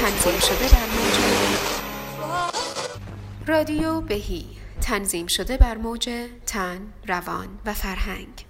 تنظیم 0.00 0.40
شده 0.40 0.68
بر 0.68 0.86
موج. 0.96 1.14
رادیو 3.46 4.00
بهی. 4.00 4.44
تنظیم 4.80 5.26
شده 5.26 5.56
بر 5.56 5.76
موج 5.76 6.10
تن، 6.46 6.92
روان 7.06 7.48
و 7.66 7.74
فرهنگ. 7.74 8.49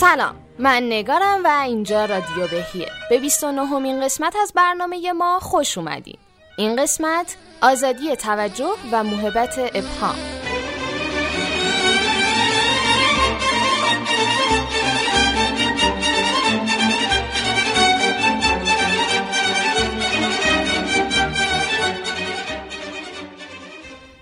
سلام 0.00 0.34
من 0.58 0.82
نگارم 0.82 1.44
و 1.44 1.62
اینجا 1.64 2.04
رادیو 2.04 2.46
بهیه. 2.50 2.90
به 3.10 3.18
29 3.18 3.66
همین 3.66 4.00
قسمت 4.00 4.36
از 4.36 4.52
برنامه 4.56 5.12
ما 5.12 5.38
خوش 5.40 5.78
اومدین. 5.78 6.18
این 6.58 6.76
قسمت 6.76 7.36
آزادی 7.62 8.16
توجه 8.16 8.70
و 8.92 9.04
محبت 9.04 9.58
ابهام. 9.58 10.14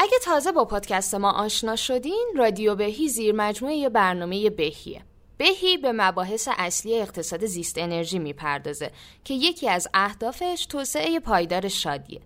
اگه 0.01 0.19
تازه 0.25 0.53
با 0.53 0.65
پادکست 0.65 1.15
ما 1.15 1.33
آشنا 1.33 1.77
شدین 1.77 2.33
رادیو 2.37 2.75
بهی 2.75 3.09
زیر 3.09 3.35
مجموعه 3.35 3.89
برنامه 3.89 4.51
بهیه. 4.51 5.08
بهی 5.39 5.77
به 5.77 5.93
مباحث 5.93 6.49
اصلی 6.59 7.01
اقتصاد 7.01 7.47
زیست 7.47 7.79
انرژی 7.79 8.19
می‌پردازه 8.19 8.91
که 9.25 9.35
یکی 9.35 9.69
از 9.69 9.89
اهدافش 9.95 10.67
توسعه 10.67 11.21
پایدار 11.21 11.69
شادیه. 11.69 12.21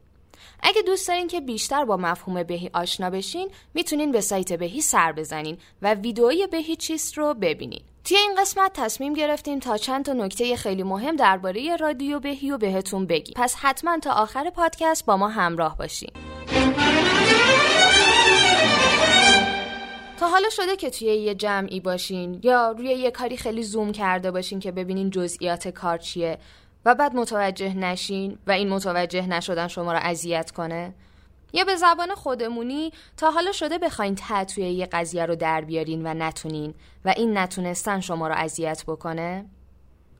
اگه 0.62 0.82
دوست 0.82 1.08
دارین 1.08 1.28
که 1.28 1.41
بیشتر 1.41 1.84
با 1.84 1.96
مفهوم 1.96 2.42
بهی 2.42 2.70
آشنا 2.74 3.10
بشین 3.10 3.50
می‌تونین 3.74 4.12
به 4.12 4.20
سایت 4.20 4.52
بهی 4.52 4.80
سر 4.80 5.12
بزنین 5.12 5.58
و 5.82 5.94
ویدئوی 5.94 6.46
بهی 6.46 6.77
چیست 6.77 7.19
رو 7.19 7.34
ببینین. 7.34 7.82
توی 8.04 8.16
این 8.16 8.34
قسمت 8.38 8.72
تصمیم 8.72 9.12
گرفتیم 9.12 9.58
تا 9.58 9.76
چند 9.76 10.04
تا 10.04 10.12
نکته 10.12 10.56
خیلی 10.56 10.82
مهم 10.82 11.16
درباره 11.16 11.76
رادیو 11.76 12.20
بهی 12.20 12.50
و 12.50 12.58
بهتون 12.58 13.06
بگیم. 13.06 13.34
پس 13.36 13.54
حتما 13.58 13.98
تا 13.98 14.12
آخر 14.12 14.50
پادکست 14.50 15.06
با 15.06 15.16
ما 15.16 15.28
همراه 15.28 15.76
باشین. 15.76 16.10
تا 20.23 20.28
حالا 20.28 20.51
شده 20.51 20.77
که 20.77 20.91
توی 20.91 21.09
یه 21.09 21.34
جمعی 21.34 21.81
باشین 21.81 22.41
یا 22.42 22.70
روی 22.70 22.87
یه 22.87 23.11
کاری 23.11 23.37
خیلی 23.37 23.62
زوم 23.62 23.92
کرده 23.92 24.31
باشین 24.31 24.61
که 24.61 24.73
ببینین 24.73 25.11
جزئیات 25.11 25.69
کار 25.69 25.98
چیه 25.98 26.39
و 26.84 26.95
بعد 26.95 27.15
متوجه 27.15 27.75
نشین 27.75 28.39
و 28.47 28.50
این 28.53 28.69
متوجه 28.69 29.27
نشدن 29.27 29.69
شما 29.69 29.93
رو 29.93 29.99
اذیت 30.03 30.50
کنه؟ 30.50 30.94
یا 31.53 31.65
به 31.65 31.77
زبان 31.77 32.15
خودمونی 32.15 32.93
تا 33.16 33.31
حالا 33.31 33.53
شده 33.53 33.78
بخواین 33.78 34.15
توی 34.55 34.65
یه 34.65 34.87
قضیه 34.87 35.27
رو 35.27 35.37
در 35.37 35.61
بیارین 35.61 36.06
و 36.06 36.15
نتونین 36.15 36.75
و 37.05 37.15
این 37.16 37.38
نتونستن 37.38 38.00
شما 38.00 38.28
رو 38.28 38.34
اذیت 38.34 38.84
بکنه؟ 38.87 39.47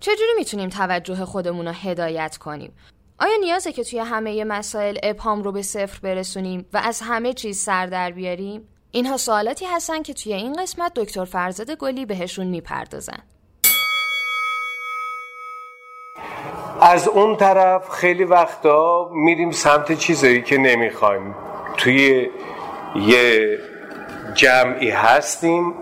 چجوری 0.01 0.33
می‌تونیم 0.37 0.69
توجه 0.69 1.25
خودمون 1.25 1.67
رو 1.67 1.73
هدایت 1.73 2.37
کنیم؟ 2.37 2.73
آیا 3.19 3.37
نیازه 3.41 3.73
که 3.73 3.85
توی 3.85 3.99
همه 3.99 4.45
مسائل 4.45 4.99
ابهام 5.03 5.43
رو 5.43 5.53
به 5.53 5.62
صفر 5.62 6.01
برسونیم 6.03 6.67
و 6.73 6.81
از 6.85 7.01
همه 7.05 7.33
چیز 7.33 7.59
سر 7.59 7.87
در 7.87 8.11
بیاریم؟ 8.11 8.69
اینها 8.95 9.17
سوالاتی 9.17 9.67
هستن 9.67 10.03
که 10.03 10.15
توی 10.15 10.33
این 10.33 10.53
قسمت 10.63 10.93
دکتر 10.95 11.25
فرزاد 11.25 11.71
گلی 11.71 12.07
بهشون 12.07 12.47
می‌پردازن. 12.47 13.19
از 16.81 17.09
اون 17.09 17.37
طرف 17.37 17.89
خیلی 17.89 18.25
وقتا 18.25 19.11
میریم 19.13 19.51
سمت 19.51 19.93
چیزایی 19.93 20.43
که 20.43 20.59
نمی‌خوایم. 20.59 21.35
توی 21.77 22.31
یه 22.97 23.59
جمعی 24.35 24.91
هستیم. 24.91 25.75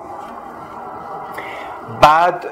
بعد 2.03 2.47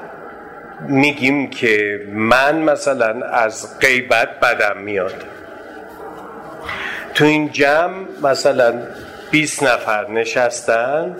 میگیم 0.87 1.49
که 1.49 1.99
من 2.11 2.61
مثلا 2.61 3.25
از 3.27 3.79
غیبت 3.79 4.39
بدم 4.39 4.77
میاد. 4.77 5.25
تو 7.13 7.25
این 7.25 7.51
جمع 7.51 8.05
مثلا 8.23 8.87
20 9.31 9.63
نفر 9.63 10.11
نشستن. 10.11 11.15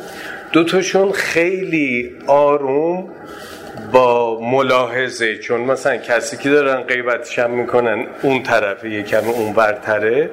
دوتاشون 0.52 1.12
خیلی 1.12 2.16
آروم 2.28 3.09
با 3.92 4.40
ملاحظه 4.42 5.38
چون 5.38 5.62
مثلا 5.62 5.97
کسی 5.97 6.38
که 6.38 6.50
دارن 6.50 6.81
غیبتش 6.81 7.40
هم 7.40 7.52
می‌کنن 7.52 8.08
اون 8.22 8.44
طرف 8.44 8.84
یکم 8.84 9.28
اون 9.30 9.53
برتره 9.53 10.30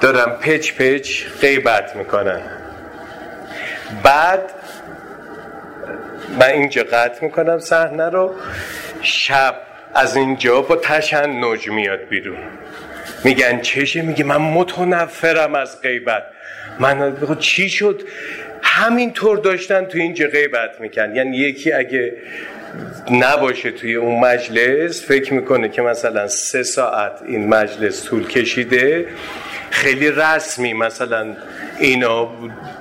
دارن 0.00 0.32
پچ 0.32 0.72
پچ 0.72 1.22
غیبت 1.40 1.96
می‌کنن. 1.96 2.40
بعد 4.02 4.50
من 6.40 6.46
اینجا 6.46 6.82
قطع 6.82 7.24
می‌کنم 7.24 7.58
صحنه 7.58 8.08
رو 8.08 8.34
شب 9.02 9.54
از 9.94 10.16
اینجا 10.16 10.62
با 10.62 10.76
تشنج 10.76 11.68
میاد 11.68 12.00
بیرون. 12.08 12.38
میگن 13.24 13.60
چشه؟ 13.60 14.02
میگه 14.02 14.24
من 14.24 14.36
متنفرم 14.36 15.54
از 15.54 15.80
غیبت. 15.80 16.22
من 16.78 17.16
چی 17.38 17.68
شد؟ 17.68 18.02
همینطور 18.62 19.38
داشتن 19.38 19.84
تو 19.84 19.98
اینجا 19.98 20.26
غیبت 20.26 20.80
میکن 20.80 21.16
یعنی 21.16 21.36
یکی 21.36 21.72
اگه 21.72 22.12
نباشه 23.10 23.70
توی 23.70 23.94
اون 23.94 24.20
مجلس 24.20 25.06
فکر 25.06 25.34
می‌کنه 25.34 25.68
که 25.68 25.82
مثلا 25.82 26.28
سه 26.28 26.62
ساعت 26.62 27.12
این 27.26 27.48
مجلس 27.48 28.04
طول 28.04 28.28
کشیده 28.28 29.06
خیلی 29.70 30.10
رسمی 30.10 30.72
مثلا 30.72 31.36
اینا 31.78 32.30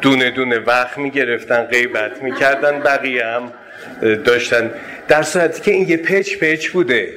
دونه 0.02 0.32
دونه 0.32 0.60
وقت 0.60 0.98
می‌گرفتن 0.98 1.64
غیبت 1.64 2.24
می‌کردن 2.24 2.80
بقیه 2.80 3.26
هم 3.26 3.54
داشتن. 4.02 4.72
در 5.08 5.24
صورتی 5.24 5.62
که 5.62 5.72
این 5.72 5.90
یه 5.90 5.98
پچ 5.98 6.38
پچ 6.38 6.68
بوده. 6.68 7.14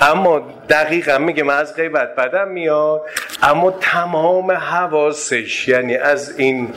اما 0.00 0.54
دقیقا 0.68 1.18
میگه 1.18 1.42
من 1.42 1.56
از 1.56 1.76
غیبت 1.76 2.14
بدم 2.14 2.48
میاد 2.48 3.02
اما 3.42 3.70
تمام 3.70 4.52
حواسش 4.52 5.68
یعنی 5.68 5.96
از 5.96 6.38
این 6.38 6.68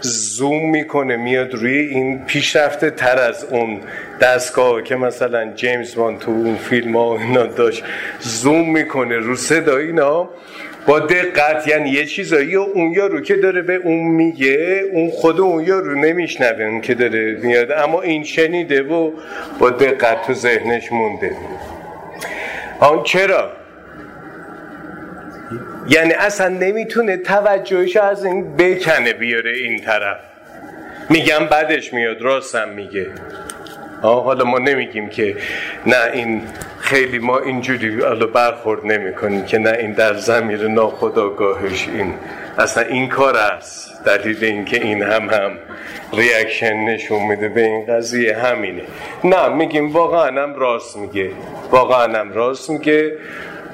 زوم 0.00 0.70
می‌کنه 0.70 1.16
میاد 1.16 1.54
روی 1.54 1.78
این 1.78 2.24
پیشرفته 2.24 2.90
تر 2.90 3.18
از 3.18 3.44
اون 3.44 3.80
دستگاه 4.20 4.82
که 4.82 4.96
مثلا 4.96 5.52
جیمز 5.54 5.96
وان 5.96 6.18
تو 6.18 6.30
اون 6.30 6.56
فیلم 6.56 6.96
ها 6.96 7.18
اینا 7.18 7.46
داشت 7.46 7.84
زوم 8.20 8.70
می‌کنه 8.70 9.16
رو 9.16 9.36
صدا 9.36 9.76
اینا 9.76 10.28
با 10.86 10.98
دقت. 10.98 11.68
یعنی 11.68 11.90
یه 11.90 12.06
چیزایی 12.06 12.56
و 12.56 12.60
اون 12.60 12.92
یارو 12.92 13.20
که 13.20 13.36
داره 13.36 13.62
به 13.62 13.74
اون 13.74 14.04
میگه 14.04 14.82
اون 14.92 15.10
خود 15.10 15.40
اون 15.40 15.64
یارو 15.64 15.94
نمیشنوه 15.94 16.64
اون 16.64 16.80
که 16.80 16.94
داره 16.94 17.38
میاد 17.42 17.72
اما 17.72 18.02
این 18.02 18.24
شنیده 18.24 18.82
و 18.82 19.10
با 19.58 19.70
دقت 19.70 20.26
تو 20.26 20.34
ذهنش 20.34 20.92
مونده. 20.92 21.30
آن 22.80 23.02
چرا؟ 23.02 23.52
یعنی 25.88 26.12
اصلا 26.12 26.48
نمی‌تونه 26.48 27.16
توجهش 27.16 27.96
از 27.96 28.24
این 28.24 28.56
بکنه 28.56 29.12
بیاره 29.12 29.50
این 29.50 29.80
طرف. 29.80 30.18
میگم 31.10 31.46
بعدش 31.50 31.92
میاد 31.92 32.22
راستم 32.22 32.68
میگه. 32.68 33.10
آه 34.02 34.24
حالا 34.24 34.44
ما 34.44 34.58
نمیگیم 34.58 35.08
که 35.08 35.36
نه 35.86 35.96
این 36.12 36.42
خیلی 36.78 37.18
ما 37.18 37.38
اینجوری 37.38 38.00
حالا 38.00 38.26
برخورد 38.26 38.86
نمی 38.86 39.14
کنیم 39.14 39.44
که 39.44 39.58
نه 39.58 39.70
این 39.70 39.92
در 39.92 40.14
زمیر 40.14 40.68
ناخداگاهش 40.68 41.88
این. 41.88 42.14
اصلا 42.58 42.82
این 42.82 43.08
کار 43.08 43.36
است. 43.36 43.95
دلیل 44.06 44.44
اینکه 44.44 44.76
این 44.76 45.02
هم 45.02 45.30
هم 45.30 45.58
ریاکشن 46.12 46.74
نشون 46.76 47.22
میده 47.22 47.48
به 47.48 47.60
این 47.60 47.86
قضیه 47.86 48.36
همینه. 48.36 48.82
نه 49.24 49.48
میگیم 49.48 49.92
واقعا 49.92 50.42
هم 50.42 50.54
راست 50.54 50.96
میگه. 50.96 51.30
واقعا 51.70 52.18
هم 52.18 52.32
راست 52.32 52.70
میگه. 52.70 53.12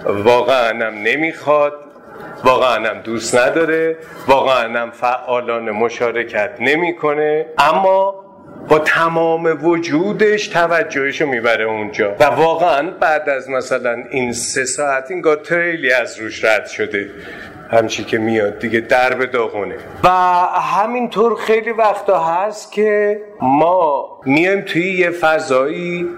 واقعا 0.06 0.86
هم 0.86 0.94
نمی‌خواد. 1.02 1.72
واقعا 2.44 2.88
هم 2.88 3.00
دوست 3.00 3.36
نداره. 3.36 3.96
واقعا 4.28 4.80
هم 4.80 4.90
فعالان 4.90 5.70
مشارکت 5.70 6.50
نمی‌کنه. 6.60 7.46
اما 7.58 8.24
با 8.68 8.78
تمام 8.78 9.58
وجودش 9.64 10.48
توجهش 10.48 11.20
رو 11.20 11.28
می‌بره 11.28 11.64
اونجا. 11.64 12.16
و 12.20 12.24
واقعا 12.24 12.90
بعد 12.90 13.28
از 13.28 13.50
مثلا 13.50 14.04
این 14.10 14.32
سه 14.32 14.64
ساعت 14.64 15.10
این 15.10 15.22
خیلی 15.44 15.92
از 15.92 16.18
روش 16.18 16.44
رد 16.44 16.66
شده. 16.66 17.10
همچی 17.72 18.04
که 18.04 18.18
میاد 18.18 18.58
دیگه 18.58 18.80
درب 18.80 19.24
داغونه. 19.24 19.74
و 20.04 20.08
همینطور 20.08 21.36
خیلی 21.36 21.70
وقتا 21.70 22.24
هست 22.24 22.72
که 22.72 23.20
ما 23.42 24.08
میایم 24.24 24.60
توی 24.60 24.92
یه 24.92 25.10
فضایی 25.10 26.08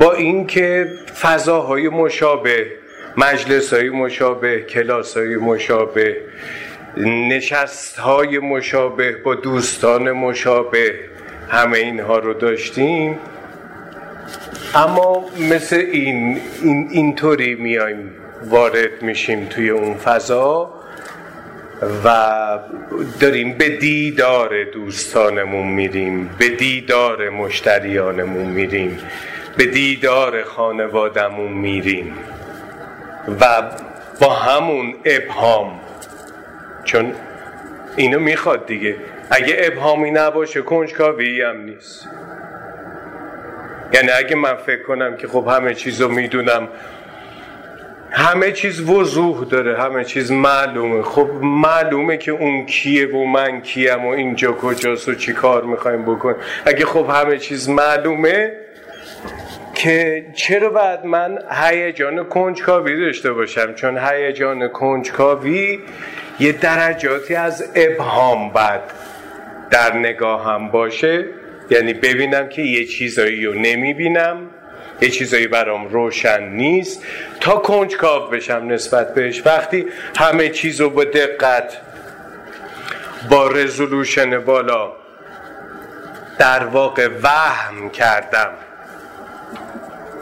با 0.00 0.12
اینکه 0.12 0.86
فضاهای 1.20 1.88
مشابه 1.88 2.66
مجلس 3.16 3.72
های 3.72 3.90
مشابه 3.90 4.60
کلاس 4.60 5.16
های 5.16 5.36
مشابه 5.36 6.16
نشست 6.96 7.98
های 7.98 8.38
مشابه 8.38 9.12
با 9.12 9.34
دوستان 9.34 10.12
مشابه 10.12 10.94
همه 11.48 11.78
اینها 11.78 12.18
رو 12.18 12.34
داشتیم. 12.34 13.18
اما 14.74 15.24
مثل 15.50 15.76
این 15.76 16.40
اینطوری 16.90 17.54
میایم. 17.54 18.23
وارد 18.48 19.02
میشیم 19.02 19.46
توی 19.46 19.70
اون 19.70 19.94
فضا 19.94 20.74
و 22.04 22.08
داریم 23.20 23.58
به 23.58 23.68
دیدار 23.68 24.64
دوستانمون 24.64 25.66
میریم 25.66 26.30
به 26.38 26.48
دیدار 26.48 27.28
مشتریانمون 27.28 28.46
میریم 28.46 28.98
به 29.56 29.66
دیدار 29.66 30.42
خانوادمون 30.42 31.52
میریم 31.52 32.14
و 33.40 33.62
با 34.20 34.34
همون 34.34 34.94
ابهام. 35.04 35.80
چون 36.84 37.12
اینو 37.96 38.18
می‌خواد 38.18 38.66
دیگه. 38.66 38.96
اگه 39.30 39.56
ابهامی 39.58 40.10
نباشه 40.10 40.62
کنجکاوی 40.62 41.42
هم 41.42 41.60
نیست. 41.60 42.08
یعنی 43.92 44.10
اگه 44.10 44.36
من 44.36 44.54
فکر 44.54 44.82
کنم 44.82 45.16
که 45.16 45.28
خب 45.28 45.48
همه 45.48 45.74
چیز 45.74 46.00
رو 46.00 46.08
می‌دونم 46.08 46.68
همه 48.16 48.52
چیز 48.52 48.80
وضوح 48.80 49.44
داره 49.44 49.78
همه 49.78 50.04
چیز 50.04 50.32
معلومه. 50.32 51.02
خب 51.02 51.30
معلومه 51.42 52.16
که 52.16 52.32
اون 52.32 52.66
کیه 52.66 53.06
و 53.06 53.24
من 53.24 53.60
کیم 53.60 54.06
و 54.06 54.08
اینجا 54.08 54.52
کجاست 54.52 55.08
و 55.08 55.14
چی 55.14 55.32
کار 55.32 55.64
می‌خوایم 55.64 56.02
بکن 56.02 56.34
اگه 56.66 56.86
خب 56.86 57.10
همه 57.10 57.38
چیز 57.38 57.68
معلومه 57.68 58.52
که 59.74 60.26
چرا 60.34 60.70
بعد 60.70 61.06
من 61.06 61.38
هیجان 61.50 62.24
کنجکاوی 62.24 63.00
داشته 63.00 63.32
باشم؟ 63.32 63.74
چون 63.74 63.98
هیجان 63.98 64.68
کنجکاوی 64.68 65.78
یه 66.40 66.52
درجاتی 66.52 67.34
از 67.34 67.72
ابهام 67.74 68.52
بعد 68.52 68.82
در 69.70 69.96
نگاهم 69.96 70.68
باشه. 70.68 71.24
یعنی 71.70 71.94
ببینم 71.94 72.48
که 72.48 72.62
یه 72.62 72.84
چیزایی 72.84 73.44
رو 73.44 73.54
نمی‌بینم. 73.54 74.50
یه 75.00 75.08
چیزایی 75.08 75.46
برام 75.46 75.88
روشن 75.88 76.48
نیست. 76.48 77.02
تا 77.40 77.56
کنجکاو 77.56 78.30
بشم 78.30 78.64
نسبت 78.68 79.14
بهش. 79.14 79.42
وقتی 79.46 79.86
همه 80.16 80.48
چیز 80.48 80.80
رو 80.80 80.90
با 80.90 81.04
دقت 81.04 81.76
با 83.30 83.48
رزولوشن 83.48 84.38
بالا 84.38 84.92
در 86.38 86.64
واقع 86.64 87.08
وهم 87.22 87.90
کردم. 87.90 88.50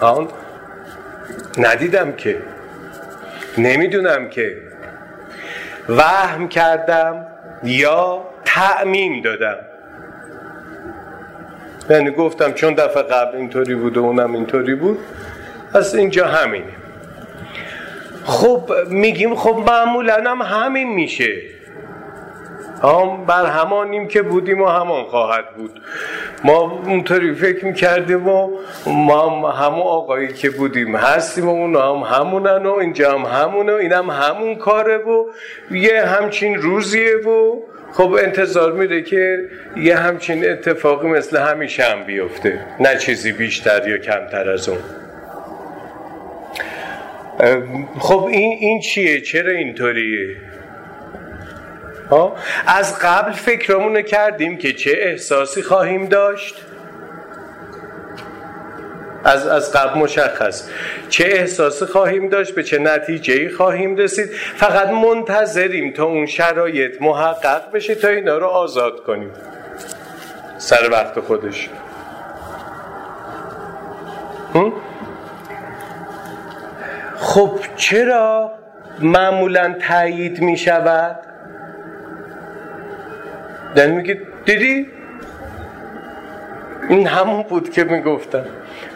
آن 0.00 0.28
ندیدم 1.58 2.12
که 2.12 2.42
نمی‌دونم 3.58 4.28
که 4.28 4.62
وهم 5.88 6.48
کردم 6.48 7.26
یا 7.62 8.24
تعمیم 8.44 9.22
دادم. 9.22 9.58
یعنی 11.90 12.10
گفتم 12.10 12.52
چون 12.52 12.74
دفعه 12.74 13.02
قبل 13.02 13.36
اینطوری 13.36 13.74
بود 13.74 13.96
و 13.96 14.04
اونم 14.04 14.34
اینطوری 14.34 14.74
بود 14.74 14.98
پس 15.74 15.94
اینجا 15.94 16.26
همینه. 16.26 16.72
خب 18.24 18.70
میگیم 18.88 19.34
خب 19.34 19.70
معمولا 19.70 20.24
هم 20.26 20.42
همین 20.42 20.88
میشه. 20.88 21.42
هم 22.82 23.24
بر 23.26 23.46
همانیم 23.46 24.08
که 24.08 24.22
بودیم 24.22 24.62
و 24.62 24.66
همان 24.66 25.04
خواهد 25.04 25.54
بود. 25.56 25.80
ما 26.44 26.82
اونطوری 26.86 27.34
فکر 27.34 27.64
می‌کردیم 27.64 28.28
و 28.28 28.50
ما 28.86 29.28
هم 29.28 29.64
همون 29.64 29.82
آقایی 29.82 30.28
که 30.28 30.50
بودیم 30.50 30.96
هستیم 30.96 31.48
و 31.48 31.50
اون 31.50 31.76
هم 31.76 32.16
همونن 32.16 32.66
و 32.66 32.72
اینجا 32.72 33.18
هم 33.18 33.24
همونه 33.24 33.72
و 33.72 33.76
این 33.76 33.92
هم 33.92 34.10
همون 34.10 34.54
کاره 34.54 34.96
و 34.98 35.24
یه 35.70 36.04
همچین 36.04 36.54
روزیه 36.54 37.16
و 37.16 37.56
خب 37.92 38.18
انتظار 38.22 38.72
میره 38.72 39.02
که 39.02 39.38
یه 39.76 39.96
همچین 39.96 40.50
اتفاقی 40.50 41.08
مثل 41.08 41.36
همیشه 41.36 41.84
هم 41.84 42.04
بیفته 42.04 42.60
نه 42.80 42.96
چیزی 42.96 43.32
بیشتر 43.32 43.88
یا 43.88 43.98
کمتر 43.98 44.50
از 44.50 44.68
اون 44.68 44.78
خب 47.98 48.24
این, 48.24 48.58
این 48.60 48.80
چیه؟ 48.80 49.20
چرا 49.20 49.52
اینطوریه؟ 49.52 50.36
از 52.66 52.98
قبل 52.98 53.32
فکرمون 53.32 54.02
کردیم 54.02 54.56
که 54.56 54.72
چه 54.72 54.90
احساسی 54.98 55.62
خواهیم 55.62 56.06
داشت 56.06 56.54
از, 59.24 59.46
از 59.46 59.72
قبل 59.72 59.98
مشخص 59.98 60.68
چه 61.08 61.24
احساسی 61.24 61.86
خواهیم 61.86 62.28
داشت 62.28 62.54
به 62.54 62.62
چه 62.62 62.78
نتیجه 62.78 63.48
خواهیم 63.48 63.96
رسید. 63.96 64.26
فقط 64.56 64.88
منتظریم 64.88 65.92
تا 65.92 66.04
اون 66.04 66.26
شرایط 66.26 67.02
محقق 67.02 67.72
بشه 67.72 67.94
تا 67.94 68.08
اینا 68.08 68.38
رو 68.38 68.46
آزاد 68.46 69.02
کنیم. 69.04 69.30
سر 70.58 70.90
وقت 70.90 71.20
خودش. 71.20 71.68
خب 77.16 77.58
چرا 77.76 78.52
معمولا 78.98 79.74
تایید 79.88 80.40
می 80.40 80.56
شود 80.56 81.18
یعنی 83.76 83.96
میگه 83.96 84.20
دیدی؟ 84.44 84.86
این 86.88 87.06
همون 87.06 87.42
بود 87.42 87.70
که 87.70 87.84
می‌گفتم. 87.84 88.44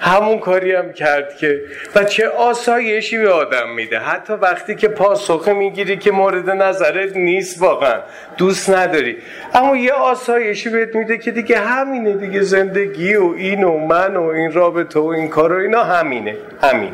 همون 0.07 0.39
کاری 0.39 0.73
هم 0.73 0.93
کرد 0.93 1.37
که 1.37 1.61
و 1.95 2.05
چه 2.05 2.29
آسایشی 2.29 3.19
به 3.19 3.31
آدم 3.31 3.71
میده. 3.71 3.99
حتی 3.99 4.33
وقتی 4.33 4.75
که 4.75 4.89
پاسخه 4.89 5.53
می‌گیری 5.53 5.97
که 5.97 6.11
مورد 6.11 6.51
نظرت 6.51 7.17
نیست 7.17 7.63
واقعا. 7.63 8.01
دوست 8.37 8.71
نداری. 8.71 9.17
اما 9.55 9.77
یه 9.77 9.93
آسایشی 9.93 10.69
بهت 10.69 10.95
میده 10.95 11.19
که 11.19 11.31
دیگه 11.31 11.59
همینه 11.59 12.13
دیگه. 12.13 12.43
زندگی 12.43 13.15
و 13.15 13.35
این 13.37 13.65
و 13.65 13.87
من 13.87 14.17
و 14.17 14.23
این 14.23 14.53
رابطه 14.53 15.01
و 15.01 15.07
این 15.07 15.29
کار 15.29 15.53
و 15.53 15.57
اینا 15.57 15.85
همینه. 15.85 16.37
همین. 16.63 16.93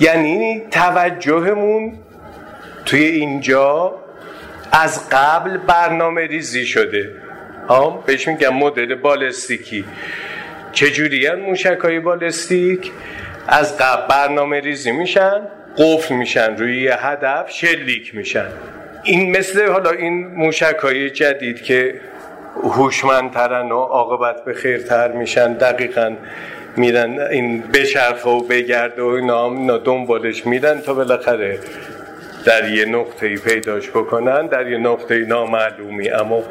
یعنی 0.00 0.62
توجهمون 0.70 1.92
توی 2.84 3.04
اینجا 3.04 3.94
از 4.72 5.08
قبل 5.10 5.56
برنامه 5.56 6.26
ریزی 6.26 6.66
شده. 6.66 7.27
ها 7.68 7.90
بهش 8.06 8.28
میگم 8.28 8.54
مدل 8.54 8.94
بالستیکی. 8.94 9.84
چجوری 10.72 11.26
هم 11.26 11.38
موشک 11.40 11.78
های 11.82 12.00
بالستیک؟ 12.00 12.92
از 13.48 13.78
قبل 13.78 14.06
برنامه 14.08 14.60
ریزی 14.60 14.92
میشن 14.92 15.40
قفل 15.78 16.14
میشن 16.14 16.56
روی 16.56 16.82
یه 16.82 16.94
هدف 16.94 17.50
شلیک 17.50 18.14
میشن. 18.14 18.48
این 19.02 19.36
مثل 19.36 19.68
حالا 19.68 19.90
این 19.90 20.26
موشک 20.26 20.76
های 20.82 21.10
جدید 21.10 21.62
که 21.62 22.00
هوشمندترن 22.62 23.72
و 23.72 23.78
عاقبت 23.78 24.44
به 24.44 24.54
خیرتر 24.54 25.12
میشن 25.12 25.52
دقیقا 25.52 26.16
میرن 26.76 27.20
این 27.20 27.60
بچرخه 27.60 28.30
و 28.30 28.40
بگرده 28.40 29.02
و 29.02 29.06
اینا, 29.06 29.46
اینا 29.46 29.78
دنبالش 29.78 30.46
میرن 30.46 30.80
تا 30.80 30.94
بالاخره 30.94 31.58
در 32.44 32.70
یه 32.70 32.84
نقطه 32.84 33.36
پیداش 33.36 33.90
بکنن 33.90 34.46
در 34.46 34.70
یه 34.70 34.78
نقطه 34.78 35.18
نامعلومی. 35.18 36.10
اما 36.10 36.42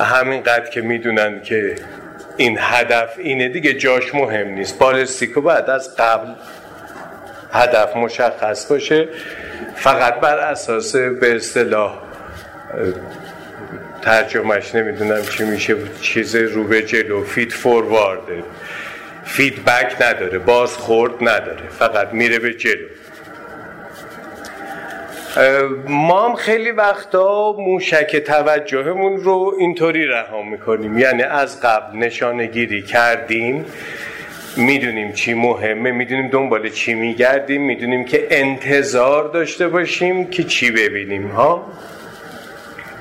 همینقدر 0.00 0.70
که 0.70 0.80
می‌دونن 0.80 1.42
که 1.42 1.74
این 2.36 2.58
هدف 2.60 3.14
اینه 3.18 3.48
دیگه 3.48 3.74
جاش 3.74 4.14
مهم 4.14 4.48
نیست. 4.48 4.78
ballistic 4.78 5.34
و 5.34 5.40
بعد 5.40 5.70
از 5.70 5.96
قبل 5.96 6.28
هدف 7.52 7.96
مشخص 7.96 8.66
باشه. 8.66 9.08
فقط 9.76 10.20
بر 10.20 10.38
اساس 10.38 10.96
به 10.96 11.36
اصطلاح 11.36 12.02
ترجمه‌ش 14.02 14.74
نمی‌دونم 14.74 15.22
چی 15.22 15.44
میشه 15.44 15.76
چیز 16.00 16.36
رو 16.36 16.64
به 16.64 16.82
جلو 16.82 17.24
feed 17.24 17.52
forward 17.52 18.22
ه. 18.22 18.42
feedback 19.24 20.02
نداره 20.02 20.38
باز 20.38 20.76
خورد 20.76 21.12
نداره. 21.20 21.68
فقط 21.78 22.08
میره 22.12 22.38
به 22.38 22.54
جلو. 22.54 22.86
ما 25.88 26.28
هم 26.28 26.34
خیلی 26.34 26.70
وقتا 26.70 27.52
موشک 27.52 28.16
توجهمون 28.16 29.16
رو 29.16 29.54
اینطوری 29.58 30.06
رها 30.06 30.42
می‌کنیم. 30.42 30.98
یعنی 30.98 31.22
از 31.22 31.60
قبل 31.60 31.98
نشانه 31.98 32.46
گیری 32.46 32.82
کردیم 32.82 33.64
می‌دونیم 34.56 35.12
چی 35.12 35.34
مهمه 35.34 35.90
می‌دونیم 35.90 36.28
دنبال 36.28 36.68
چی 36.68 36.94
میگردیم 36.94 37.62
می‌دونیم 37.62 38.04
که 38.04 38.26
انتظار 38.30 39.28
داشته 39.28 39.68
باشیم 39.68 40.24
که 40.30 40.44
چی 40.44 40.70
ببینیم 40.70 41.26
ها؟ 41.26 41.72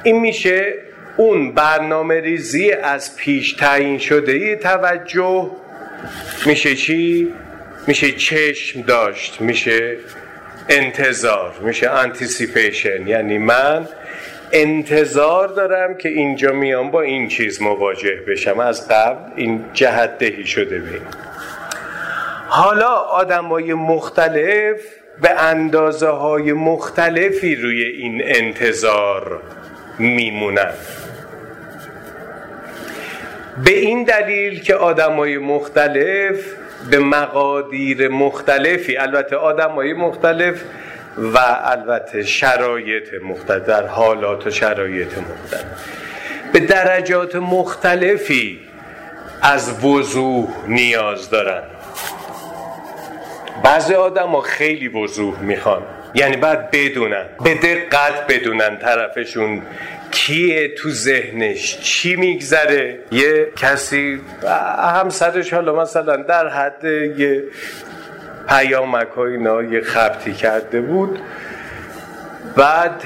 این 0.04 0.20
میشه 0.20 0.74
اون 1.18 1.54
برنامه 1.54 2.20
ریزی 2.20 2.72
از 2.72 3.16
پیش 3.16 3.54
تعیین 3.54 3.98
شده 3.98 4.56
توجه. 4.56 5.52
میشه 6.46 6.76
چی؟ 6.76 7.34
میشه 7.88 8.12
چشم 8.12 8.82
داشت 8.82 9.42
میشه 9.42 9.98
انتظار. 10.70 11.54
میشه 11.62 11.90
anticipation 11.90 13.08
یعنی 13.08 13.38
من 13.38 13.88
انتظار 14.52 15.48
دارم 15.48 15.98
که 15.98 16.10
اینجا 16.10 16.52
میام 16.52 16.92
با 16.92 17.02
این 17.02 17.28
چیز 17.28 17.62
مواجه 17.62 18.16
بشم. 18.28 18.60
از 18.60 18.88
قبل 18.88 19.32
این 19.36 19.66
جهت 19.74 20.18
دهی 20.18 20.46
شده 20.46 20.80
بیم 20.80 21.08
حالا 22.48 22.92
آدم 22.94 23.46
های 23.46 23.74
مختلف 23.74 24.80
به 25.22 25.30
اندازه 25.30 26.10
های 26.10 26.54
مختلفی 26.54 27.56
روی 27.56 27.84
این 27.84 28.22
انتظار 28.26 29.42
میمونن. 30.00 30.74
به 33.66 33.72
این 33.72 34.04
دلیل 34.04 34.62
که 34.62 34.76
آدم 34.76 35.14
های 35.14 35.38
مختلف 35.38 36.36
به 36.90 37.00
مقادیر 37.00 38.08
مختلفی. 38.08 38.98
البته 38.98 39.36
آدم 39.36 39.72
های 39.72 39.94
مختلف 39.94 40.62
و 41.18 41.40
البته 41.64 42.24
شرایط 42.24 43.14
مختلف 43.24 43.66
در 43.66 43.88
حالات 43.88 44.48
و 44.48 44.50
شرایط 44.50 45.18
مختلف. 45.18 45.66
به 46.54 46.60
درجات 46.60 47.36
مختلفی 47.36 48.60
از 49.42 49.86
وضوح 49.86 50.48
نیاز 50.68 51.30
دارن. 51.30 51.64
بعضی 53.64 53.94
آدم 53.94 54.30
ها 54.30 54.42
خیلی 54.42 54.88
وضوح 54.88 55.40
می‌خوان. 55.40 55.82
یعنی 56.16 56.38
باید 56.38 56.72
بدونن. 56.72 57.26
به 57.44 57.54
دقت 57.54 58.28
بدونن 58.28 58.78
طرفشون 58.78 59.62
کیه 60.14 60.68
تو 60.68 60.90
ذهنش؟ 60.90 61.80
چی 61.82 62.16
میگذره؟ 62.16 63.00
یه 63.12 63.48
کسی 63.56 64.22
همسرش 64.78 65.54
حالا 65.54 65.82
مثلا 65.82 66.16
در 66.16 66.48
حد 66.48 66.84
یه 67.18 67.44
پیامک 68.50 69.08
ها 69.08 69.26
اینا 69.26 69.64
یه 69.64 69.82
خبتی 69.82 70.34
کرده 70.34 70.82
بود. 70.82 71.20
بعد 72.56 73.04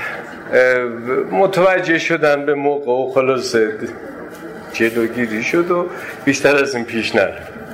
متوجه 1.32 2.00
شدن 2.00 2.46
به 2.46 2.54
موقع 2.54 2.92
و 2.92 3.12
خلاصه 3.14 3.72
جلوگیری 4.74 5.44
شد 5.44 5.72
و 5.72 5.90
بیشتر 6.26 6.56
از 6.56 6.76
این 6.76 6.86
پیش 6.86 7.16
نرفت. 7.16 7.67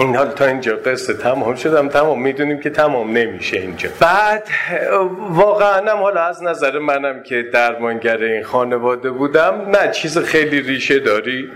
این 0.00 0.16
حال 0.16 0.30
تا 0.30 0.46
اینجا 0.46 0.76
قصه 0.76 1.14
تمام 1.14 1.54
شدم. 1.54 1.88
تمام 1.88 2.22
می‌دونیم 2.22 2.60
که 2.60 2.70
تمام 2.70 3.16
نمیشه 3.16 3.56
اینجا. 3.56 3.88
بعد 4.00 4.48
واقعا 5.30 5.90
هم 5.90 5.98
حالا 5.98 6.20
از 6.22 6.42
نظر 6.42 6.78
منم 6.78 7.22
که 7.22 7.42
درمانگر 7.52 8.16
این 8.16 8.42
خانواده 8.42 9.10
بودم 9.10 9.66
نه 9.70 9.90
چیز 9.90 10.18
خیلی 10.18 10.60
ریشه 10.60 10.98
داری 10.98 11.50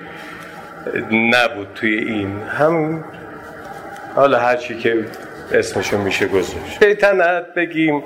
نبود 1.11 1.69
توی 1.75 1.99
این. 1.99 2.43
هم 2.43 3.05
حالا 4.15 4.39
هرچی 4.39 4.79
که 4.79 5.05
اسمشو 5.53 5.99
میشه 5.99 6.27
گذاشت. 6.27 6.85
شیطنت 6.85 7.55
بگیم 7.57 8.03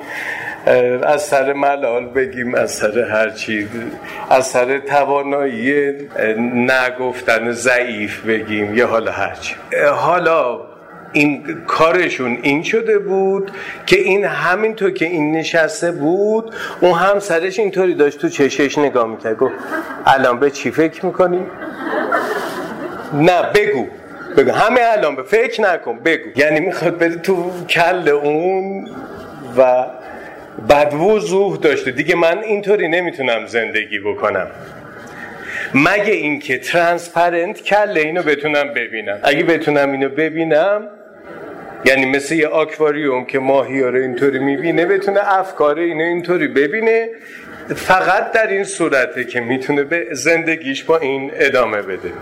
از 1.02 1.22
سر 1.22 1.52
ملال 1.52 2.06
بگیم 2.06 2.54
از 2.54 2.70
سر 2.70 2.98
هر 2.98 3.30
چی 3.30 3.68
از 4.30 4.46
سر 4.46 4.78
توانایی 4.78 5.92
نگفتن 6.54 7.52
ضعیف 7.52 8.20
بگیم 8.20 8.74
یا 8.74 8.86
حالا 8.86 9.12
هرچی 9.12 9.54
حالا 9.94 10.60
این 11.12 11.44
کارشون 11.66 12.38
این 12.42 12.62
شده 12.62 12.98
بود 12.98 13.50
که 13.86 13.98
این 13.98 14.24
همینطور 14.24 14.90
که 14.90 15.04
این 15.04 15.36
نشسته 15.36 15.92
بود 15.92 16.54
اون 16.80 16.92
هم 16.92 17.18
سرش 17.18 17.58
اینطوری 17.58 17.94
داشت 17.94 18.18
تو 18.20 18.28
چشش 18.28 18.78
نگاه 18.78 19.06
می‌کرد 19.06 19.36
گفت 19.36 19.54
الان 20.06 20.40
به 20.40 20.50
چی 20.50 20.70
فکر 20.70 21.06
می‌کنی؟ 21.06 21.46
نه 23.12 23.42
بگو 23.54 23.86
بگو. 24.36 24.52
همه 24.52 24.80
الان 24.92 25.16
به 25.16 25.22
فکر 25.22 25.60
نکن 25.60 25.98
بگو. 25.98 26.28
یعنی 26.36 26.60
می‌خواد 26.60 26.98
بده 26.98 27.16
تو 27.16 27.50
کل 27.68 28.08
اون 28.08 28.88
و 29.58 29.84
بعد 30.66 30.94
وضوح 30.94 31.56
داشته. 31.56 31.90
دیگه 31.90 32.14
من 32.14 32.38
اینطوری 32.38 32.88
نمی‌تونم 32.88 33.46
زندگی 33.46 33.98
بکنم. 33.98 34.46
مگه 35.74 36.12
اینکه 36.12 36.58
ترانسپرنت 36.58 37.62
کله 37.62 38.00
اینو 38.00 38.22
بتونم 38.22 38.74
ببینم. 38.74 39.18
اگه 39.22 39.44
بتونم 39.44 39.92
اینو 39.92 40.08
ببینم 40.08 40.88
یعنی 41.84 42.06
مثل 42.06 42.34
یه 42.34 42.48
آکواریوم 42.48 43.24
که 43.24 43.38
ماهی 43.38 43.80
رو 43.80 44.00
اینطوری 44.00 44.38
می‌بینه 44.38 44.86
بتونه 44.86 45.20
افکار 45.38 45.78
اینو 45.78 46.04
اینطوری 46.04 46.48
ببینه. 46.48 47.08
فقط 47.76 48.32
در 48.32 48.46
این 48.46 48.64
صورته 48.64 49.24
که 49.24 49.40
می‌تونه 49.40 49.84
به 49.84 50.06
زندگیش 50.12 50.84
با 50.84 50.98
این 50.98 51.30
ادامه 51.34 51.82
بده. 51.82 52.12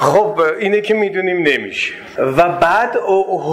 خب 0.00 0.40
اینه 0.60 0.80
که 0.80 0.94
می‌دونیم 0.94 1.42
نمیشه. 1.42 1.92
و 2.18 2.48
بعد 2.48 2.96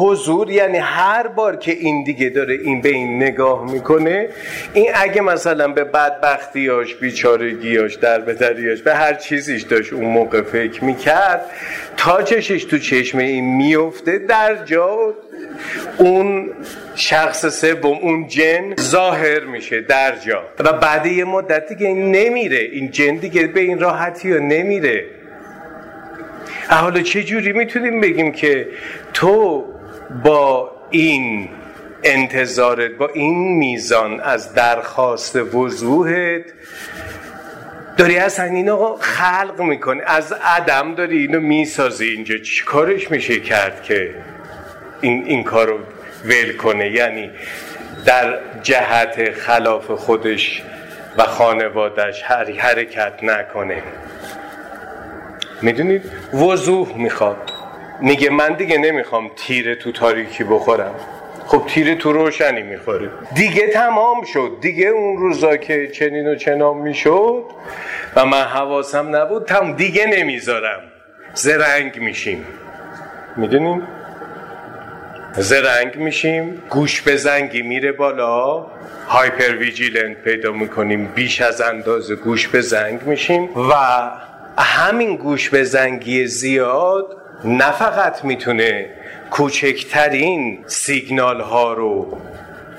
حضور 0.02 0.52
یعنی 0.52 0.78
هر 0.78 1.28
بار 1.28 1.56
که 1.56 1.72
این 1.72 2.04
دیگه 2.04 2.30
داره 2.30 2.54
این 2.54 2.82
به 2.82 2.90
این 2.90 3.24
نگاه 3.24 3.72
می‌کنه 3.72 4.30
این 4.74 4.90
اگه 4.94 5.22
مثلا 5.22 5.68
به 5.68 5.84
بدبختیاش 5.84 6.96
بیچارگیاش 6.96 7.96
در 7.96 8.20
بدریاش 8.20 8.82
به 8.82 8.96
هر 8.96 9.14
چیزیش 9.14 9.62
داشت 9.62 9.94
اون 9.94 10.06
موقع 10.06 10.42
فکر 10.42 10.84
می‌کرد 10.84 11.46
تا 11.98 12.24
چشش 12.24 12.64
تو 12.64 12.78
چشم 12.78 13.18
این 13.18 13.56
میفته 13.56 14.18
در 14.18 14.56
جا 14.66 15.14
اون 15.98 16.50
شخص 16.96 17.46
سوم 17.62 17.98
اون 18.02 18.28
جن 18.28 18.76
ظاهر 18.80 19.40
میشه 19.40 19.82
در 19.82 20.16
جا. 20.16 20.44
و 20.60 20.74
بعد 20.74 21.06
یه 21.06 21.24
مدت 21.24 21.68
دیگه 21.68 21.94
نمیره. 21.94 22.60
این 22.72 22.92
جن 22.92 23.16
دیگه 23.16 23.48
به 23.48 23.60
این 23.60 23.80
راحتی 23.80 24.32
ها 24.32 24.40
نمیره. 24.40 25.06
حالا 26.70 27.02
چه 27.02 27.24
جوری 27.24 27.54
می‌تونیم 27.54 28.02
بگیم 28.02 28.32
که 28.32 28.68
تو 29.14 29.66
با 30.24 30.72
این 30.90 31.50
انتظارت 32.04 32.92
با 32.92 33.08
این 33.08 33.58
میزان 33.58 34.20
از 34.20 34.54
درخواست 34.54 35.36
وضوحت 35.36 36.44
داری 37.98 38.18
اصلا 38.18 38.46
اینو 38.46 38.96
خلق 38.96 39.62
می‌کنی؟ 39.62 40.02
از 40.06 40.32
عدم 40.32 40.96
داری 40.96 41.18
اینو 41.18 41.40
می‌سازی؟ 41.40 42.06
اینجا 42.08 42.38
چی 42.38 42.66
کارش 42.66 43.12
میشه 43.12 43.40
کرد 43.40 43.84
که 43.84 44.16
این, 45.02 45.24
این 45.26 45.44
کارو 45.44 45.80
ول 46.26 46.58
کنه؟ 46.58 46.92
یعنی 46.92 47.32
در 48.06 48.40
جهت 48.64 49.32
خلاف 49.32 49.92
خودش 49.92 50.64
و 51.18 51.24
خانوادش 51.24 52.24
حرکت 52.58 53.24
نکنه. 53.24 53.84
می‌دونید؟ 55.62 56.12
وضوح 56.34 56.98
می‌خواد 56.98 57.52
میگه 58.02 58.30
من 58.30 58.54
دیگه 58.54 58.78
نمی‌خوام 58.78 59.32
تیره 59.36 59.76
تو 59.76 59.92
تاریکی 59.92 60.44
بخورم. 60.44 60.96
خب 61.46 61.64
تیره 61.68 61.96
تو 61.96 62.12
روشنی 62.14 62.62
می‌خوره 62.62 63.10
دیگه 63.36 63.68
تمام 63.68 64.24
شد. 64.24 64.52
دیگه 64.62 64.88
اون 64.88 65.18
روزا 65.18 65.58
که 65.58 65.88
چنین 65.88 66.28
و 66.28 66.36
چنان 66.36 66.78
می‌شد 66.78 67.44
و 68.16 68.26
من 68.26 68.44
حواسم 68.44 69.16
نبود 69.16 69.46
تم 69.46 69.74
دیگه 69.74 70.06
نمی‌ذارم. 70.06 70.80
زرنگ 71.34 72.00
میشیم. 72.00 72.46
می‌دونیم 73.36 73.88
زرنگ 75.38 75.96
میشیم. 75.96 76.62
گوش 76.70 77.02
به 77.02 77.16
زنگی 77.16 77.62
میره 77.62 77.92
بالا. 77.92 78.66
هایپر 79.08 79.56
ویجیلنت 79.56 80.18
پیدا 80.18 80.52
می‌کنیم. 80.52 81.12
بیش 81.16 81.42
از 81.42 81.62
اندازه 81.62 82.16
گوش 82.16 82.48
به 82.48 82.62
زنگ 82.62 83.04
میشیم. 83.04 83.44
و 83.44 83.74
همین 84.64 85.16
گوش 85.16 85.50
به 85.50 85.64
زنگی 85.64 86.28
زیاد 86.28 87.18
نه 87.44 87.72
فقط 87.72 88.26
می‌تونه 88.26 88.90
کوچکترین 89.32 90.64
سیگنال 90.68 91.42
ها 91.42 91.74
رو 91.74 92.18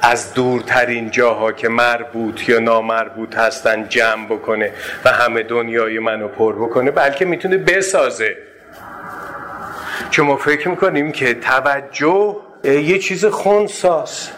از 0.02 0.34
دورترین 0.34 1.10
جاها 1.10 1.52
که 1.52 1.68
مربوط 1.68 2.48
یا 2.48 2.58
نامربوط 2.58 3.36
هستن 3.36 3.88
جمع 3.88 4.26
بکنه 4.26 4.72
و 5.04 5.12
همه 5.12 5.42
دنیای 5.42 5.98
منو 5.98 6.28
پر 6.28 6.54
بکنه 6.54 6.90
بلکه 6.90 7.24
می‌تونه 7.24 7.58
بسازه. 7.58 8.36
چون 10.10 10.26
ما 10.26 10.36
فکر 10.36 10.68
می‌کنیم 10.68 11.12
که 11.12 11.34
توجه 11.34 12.36
یه 12.64 12.98
چیز 12.98 13.24
خونساس 13.24 14.30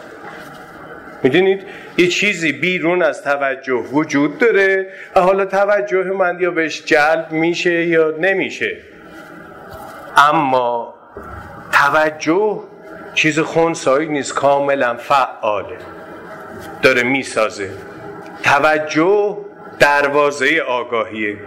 می‌دونید؟ 1.23 1.63
یه 2.01 2.07
چیزی 2.07 2.51
بیرون 2.51 3.01
از 3.01 3.23
توجه 3.23 3.73
وجود 3.73 4.37
داره 4.37 4.87
حالا 5.15 5.45
توجه 5.45 6.03
من 6.03 6.37
یا 6.39 6.51
بهش 6.51 6.83
جلب 6.85 7.31
میشه 7.31 7.85
یا 7.85 8.13
نمیشه. 8.19 8.77
اما 10.17 10.93
توجه 11.71 12.59
چیز 13.13 13.39
خونسایی 13.39 14.07
نیست 14.07 14.33
کاملا 14.33 14.95
فعاله. 14.95 15.77
داره 16.81 17.03
می‌سازه. 17.03 17.69
توجه 18.43 19.37
دروازه 19.79 20.61
آگاهیه. 20.67 21.37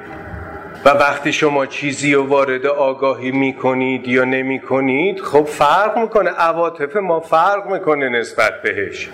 و 0.84 0.88
وقتی 0.88 1.32
شما 1.32 1.66
چیزی 1.66 2.14
رو 2.14 2.26
وارد 2.26 2.66
آگاهی 2.66 3.30
می‌کنید 3.30 4.08
یا 4.08 4.24
نمی‌کنید 4.24 5.20
خب 5.20 5.44
فرق 5.44 5.98
می‌کنه. 5.98 6.30
عواطف 6.30 6.96
ما 6.96 7.20
فرق 7.20 7.66
می‌کنه 7.66 8.08
نسبت 8.08 8.62
بهش. 8.62 9.08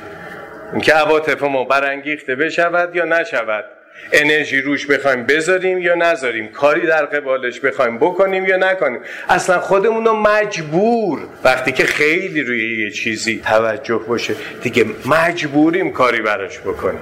اینکه 0.73 0.93
عواطف 0.93 1.43
ما 1.43 1.65
برانگیخته 1.65 2.35
بشود 2.35 2.97
یا 2.97 3.05
نشود. 3.05 3.65
انرژی 4.13 4.61
روش 4.61 4.87
بخوایم 4.87 5.27
بذاریم 5.27 5.79
یا 5.79 5.95
نذاریم. 5.95 6.49
کاری 6.49 6.87
در 6.87 7.07
قبالش 7.07 7.61
بخوایم 7.61 7.99
بکنیم 7.99 8.45
یا 8.45 8.57
نکنیم. 8.57 9.01
اصلا 9.29 9.61
خودمون 9.61 10.05
رو 10.05 10.13
مجبور. 10.13 11.21
وقتی 11.45 11.73
که 11.73 11.85
خیلی 11.85 12.43
روی 12.43 12.85
یه 12.85 12.91
چیزی 12.91 13.43
توجه 13.47 14.01
باشه 14.09 14.35
دیگه 14.63 14.85
مجبوریم 15.07 15.93
کاری 15.93 16.21
براش 16.23 16.59
بکنیم. 16.59 17.01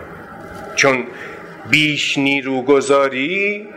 چون 0.77 1.07
بیش 1.71 2.19
نیرو 2.19 2.63
گذاری 2.63 3.69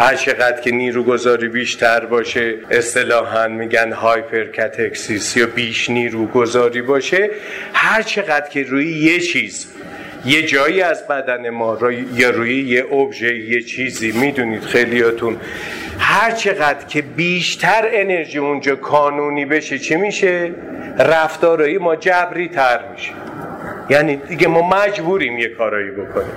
هر 0.00 0.14
چقدر 0.14 0.60
که 0.60 0.70
نیروگذاری 0.70 1.48
بیشتر 1.48 2.04
باشه 2.04 2.54
اصطلاحا 2.70 3.48
میگن 3.48 3.92
hypercathexis 3.92 5.36
یا 5.36 5.46
بیش 5.46 5.90
نیروگذاری 5.90 6.82
باشه 6.82 7.30
هر 7.72 8.02
چقدر 8.02 8.48
که 8.48 8.62
روی 8.62 8.92
یه 8.92 9.20
چیز 9.20 9.66
یه 10.24 10.42
جایی 10.42 10.82
از 10.82 11.06
بدن 11.06 11.50
ما 11.50 11.74
رو 11.74 11.92
یا 11.92 12.30
روی 12.30 12.62
یه 12.62 12.94
ابژه 12.94 13.38
یه 13.38 13.62
چیزی 13.62 14.12
می‌دونید 14.12 14.62
خیلیاتون 14.62 15.36
هر 15.98 16.30
چقدر 16.30 16.86
که 16.86 17.02
بیشتر 17.02 17.88
انرژی 17.92 18.38
اونجا 18.38 18.76
کانونی 18.76 19.44
بشه 19.44 19.78
چی 19.78 19.96
میشه؟ 19.96 20.50
رفتارایی 20.98 21.78
ما 21.78 21.96
جبری 21.96 22.48
تر 22.48 22.80
میشه. 22.92 23.12
یعنی 23.90 24.16
دیگه 24.16 24.48
ما 24.48 24.68
مجبوریم 24.68 25.38
یه 25.38 25.48
کارایی 25.48 25.90
بکنیم. 25.90 26.32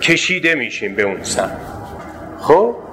کشیده 0.00 0.54
میشیم 0.54 0.94
به 0.94 1.02
اون 1.02 1.22
سمت. 1.22 1.60
خب؟ 2.38 2.91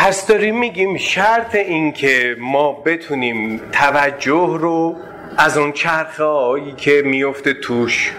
پس 0.00 0.26
داریم 0.26 0.58
میگیم 0.58 0.96
شرط 0.96 1.54
این 1.54 1.92
که 1.92 2.36
ما 2.38 2.72
بتونیم 2.72 3.60
توجه 3.72 4.56
رو 4.60 4.96
از 5.38 5.58
اون 5.58 5.72
چرخه 5.72 6.24
هایی 6.24 6.72
که 6.72 7.02
میفته 7.04 7.54
توش 7.54 8.12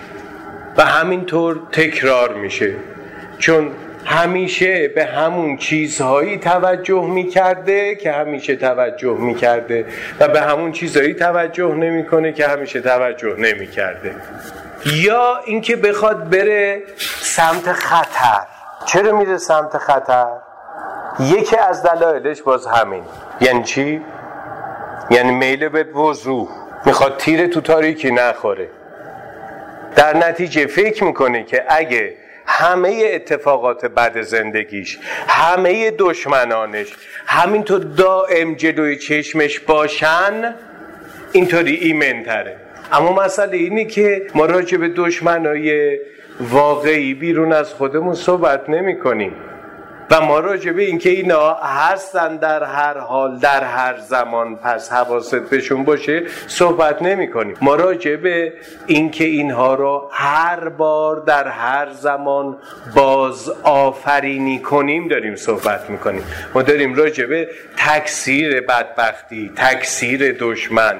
و 0.77 0.85
همینطور 0.85 1.59
تکرار 1.71 2.33
میشه. 2.33 2.75
چون 3.39 3.71
همیشه 4.05 4.88
به 4.88 5.05
همون 5.05 5.57
چیزهایی 5.57 6.38
توجه 6.38 7.07
می‌کرده 7.07 7.95
که 7.95 8.11
همیشه 8.11 8.55
توجه 8.55 9.17
می‌کرده 9.17 9.85
و 10.19 10.27
به 10.27 10.41
همون 10.41 10.71
چیزهایی 10.71 11.13
توجه 11.13 11.75
نمی‌کنه 11.75 12.33
که 12.33 12.47
همیشه 12.47 12.81
توجه 12.81 13.35
نمی‌کرده. 13.38 14.15
یا 14.85 15.39
اینکه 15.45 15.75
بخواد 15.75 16.29
بره 16.29 16.83
سمت 17.21 17.71
خطر. 17.71 18.45
چرا 18.85 19.17
میره 19.17 19.38
سمت 19.38 19.77
خطر؟ 19.77 20.50
یکی 21.20 21.58
از 21.58 21.84
دلایلش 21.84 22.41
باز 22.41 22.68
همین. 22.68 23.03
یعنی 23.41 23.63
چی؟ 23.63 24.01
یعنی 25.10 25.32
میل 25.32 25.70
به 25.70 25.84
وضوح. 25.84 26.50
می‌خواد 26.86 27.18
تیر 27.18 27.48
تو 27.48 27.62
تاریکی 27.62 28.12
نخوره. 28.12 28.68
در 29.96 30.18
نتیجه 30.18 30.68
فکر 30.68 31.03
می‌کنه 31.03 31.44
که 31.44 31.63
اگه 31.70 32.13
همه 32.46 33.03
اتفاقات 33.13 33.86
بد 33.86 34.22
زندگیش 34.22 35.00
همه 35.27 35.91
دشمنانش 35.91 36.88
همینطور 37.25 37.80
دائم 37.80 38.56
جلوی 38.56 38.98
چشمش 38.98 39.60
باشن 39.60 40.56
اینطوری 41.32 41.75
ایمنتره 41.75 42.56
اما 42.91 43.13
مسئله 43.13 43.58
اینه 43.58 43.86
که 43.86 44.27
ما 44.36 44.46
راجع 44.46 44.77
به 44.77 44.88
دشمنای 44.88 46.00
واقعی 46.39 47.13
بیرون 47.13 47.53
از 47.53 47.74
خودمون 47.74 48.15
صحبت 48.15 48.70
نمی 48.70 49.00
کنیم 49.00 49.34
و 50.12 50.22
ما 50.22 50.39
راجع 50.39 50.72
به 50.72 50.84
اینکه 50.84 51.10
اینا 51.10 51.53
هستن 51.53 52.38
در 52.38 52.63
هر 52.63 52.98
حال 52.98 53.38
در 53.38 53.63
هر 53.63 53.98
زمان 53.98 54.56
پس 54.56 54.91
حواست 54.91 55.36
بهشون 55.36 55.84
باشه 55.84 56.24
صحبت 56.48 57.01
نمی 57.01 57.32
کنیم 57.32 57.56
ما 57.62 57.75
راجع 57.75 58.15
به 58.15 58.53
اینکه 58.88 59.24
اینها 59.24 59.75
رو 59.75 60.10
هر 60.12 60.70
بار 60.70 61.20
در 61.20 61.48
هر 61.48 61.89
زمان 61.89 62.58
باز 62.96 63.50
آفرینی 63.63 64.60
کنیم 64.60 65.08
داریم 65.08 65.36
صحبت 65.36 65.89
می‌کنیم. 65.89 66.24
ما 66.53 66.62
داریم 66.62 66.94
راجع 66.94 67.25
به 67.25 67.50
تکثیر 67.77 68.62
بدبختی 68.62 69.52
تکثیر 69.56 70.36
دشمن 70.39 70.95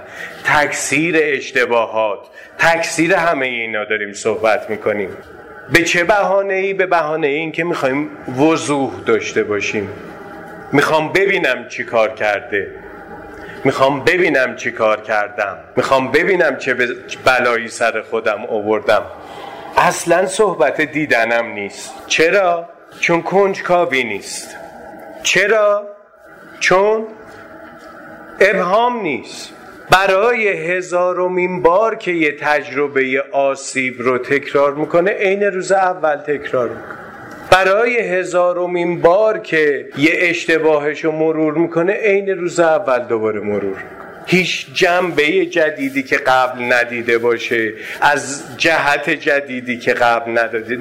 تکثیر 0.46 1.16
اشتباهات 1.20 2.20
تکثیر 2.58 3.14
همه 3.14 3.46
اینا 3.46 3.86
داریم 3.86 4.14
صحبت 4.14 4.70
می‌کنیم. 4.70 5.10
به 5.72 5.84
چه 5.84 6.04
بهانه 6.04 6.54
ای 6.54 6.74
به 6.74 6.86
بهانه 6.86 7.28
این 7.28 7.52
که 7.52 7.64
می‌خوایم 7.64 8.10
وضوح 8.40 8.92
داشته 9.06 9.44
باشیم. 9.44 9.90
می‌خوام 10.72 11.12
ببینم 11.14 11.68
چی 11.68 11.84
کار 11.84 12.14
کرده. 12.14 12.72
می‌خوام 13.64 14.04
ببینم 14.04 14.56
چی 14.56 14.72
کار 14.72 15.02
کردم. 15.02 15.58
می‌خوام 15.76 16.12
ببینم 16.12 16.58
چه 16.58 16.78
بلایی 17.26 17.68
سر 17.68 18.02
خودم 18.02 18.46
آوردم. 18.46 19.04
اصلا 19.78 20.26
صحبت 20.26 20.82
دیدنم 20.82 21.46
نیست. 21.46 21.94
چرا؟ 22.08 22.70
چون 23.00 23.22
کنجکاوی 23.22 24.04
نیست. 24.04 24.56
چرا؟ 25.24 25.88
چون 26.60 27.08
ابهام 28.40 29.02
نیست. 29.02 29.54
برای 29.92 30.48
هزارمین 30.48 31.62
بار 31.62 31.96
که 31.96 32.12
یه 32.12 32.32
تجربه 32.40 33.24
آسیب 33.32 33.96
رو 34.02 34.18
تکرار 34.18 34.74
می‌کنه 34.74 35.12
عین 35.12 35.44
روز 35.44 35.72
اول 35.72 36.16
تکرار 36.16 36.70
می‌کنه. 36.70 36.98
برای 37.52 38.00
هزارمین 38.00 39.02
بار 39.02 39.40
که 39.40 39.88
یه 39.98 40.12
اشتباهش 40.14 41.06
رو 41.06 41.12
مرور 41.12 41.54
می‌کنه 41.54 41.94
عین 41.94 42.30
روز 42.30 42.60
اول 42.60 43.00
دوباره 43.00 43.40
مرور. 43.40 43.84
هیچ 44.26 44.68
جنبه 44.74 45.46
جدیدی 45.46 46.04
که 46.04 46.18
قبل 46.18 46.74
ندیده 46.74 47.18
باشه 47.18 47.74
از 48.02 48.44
جهت 48.58 49.10
جدیدی 49.10 49.80
که 49.80 49.94
قبل 49.94 50.32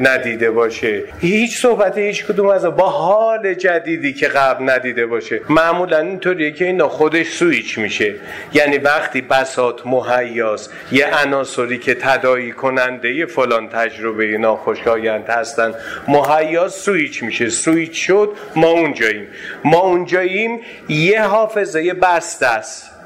ندیده 0.00 0.50
باشه. 0.50 1.02
هیچ 1.20 1.58
صحبت 1.58 1.98
هیچ 1.98 2.26
کدوم 2.26 2.46
از 2.46 2.64
با 2.64 2.88
حال 2.88 3.54
جدیدی 3.54 4.12
که 4.12 4.28
قبل 4.28 4.70
ندیده 4.70 5.06
باشه. 5.06 5.40
معمولا 5.48 5.98
اینطوریه 5.98 6.50
که 6.52 6.64
اینا 6.64 6.88
خودش 6.88 7.28
سویچ 7.28 7.78
میشه. 7.78 8.14
یعنی 8.52 8.78
وقتی 8.78 9.20
بسات 9.20 9.86
مهیاس 9.86 10.68
یه 10.92 11.06
عناصری 11.22 11.78
که 11.78 11.94
تدایی 11.94 12.52
کننده 12.52 13.14
یه 13.14 13.26
فلان 13.26 13.68
تجربه 13.68 14.38
ناخوشایند 14.38 15.28
هستن 15.28 15.74
مهیاس 16.08 16.84
سویچ 16.84 17.22
میشه. 17.22 17.48
سویچ 17.48 18.06
شد 18.06 18.30
ما 18.56 18.68
اونجاییم. 18.68 19.26
ما 19.64 19.78
اونجاییم 19.78 20.60
یه 20.88 21.22
حافظه 21.22 21.94
بسته 21.94 22.46
است. 22.46 22.99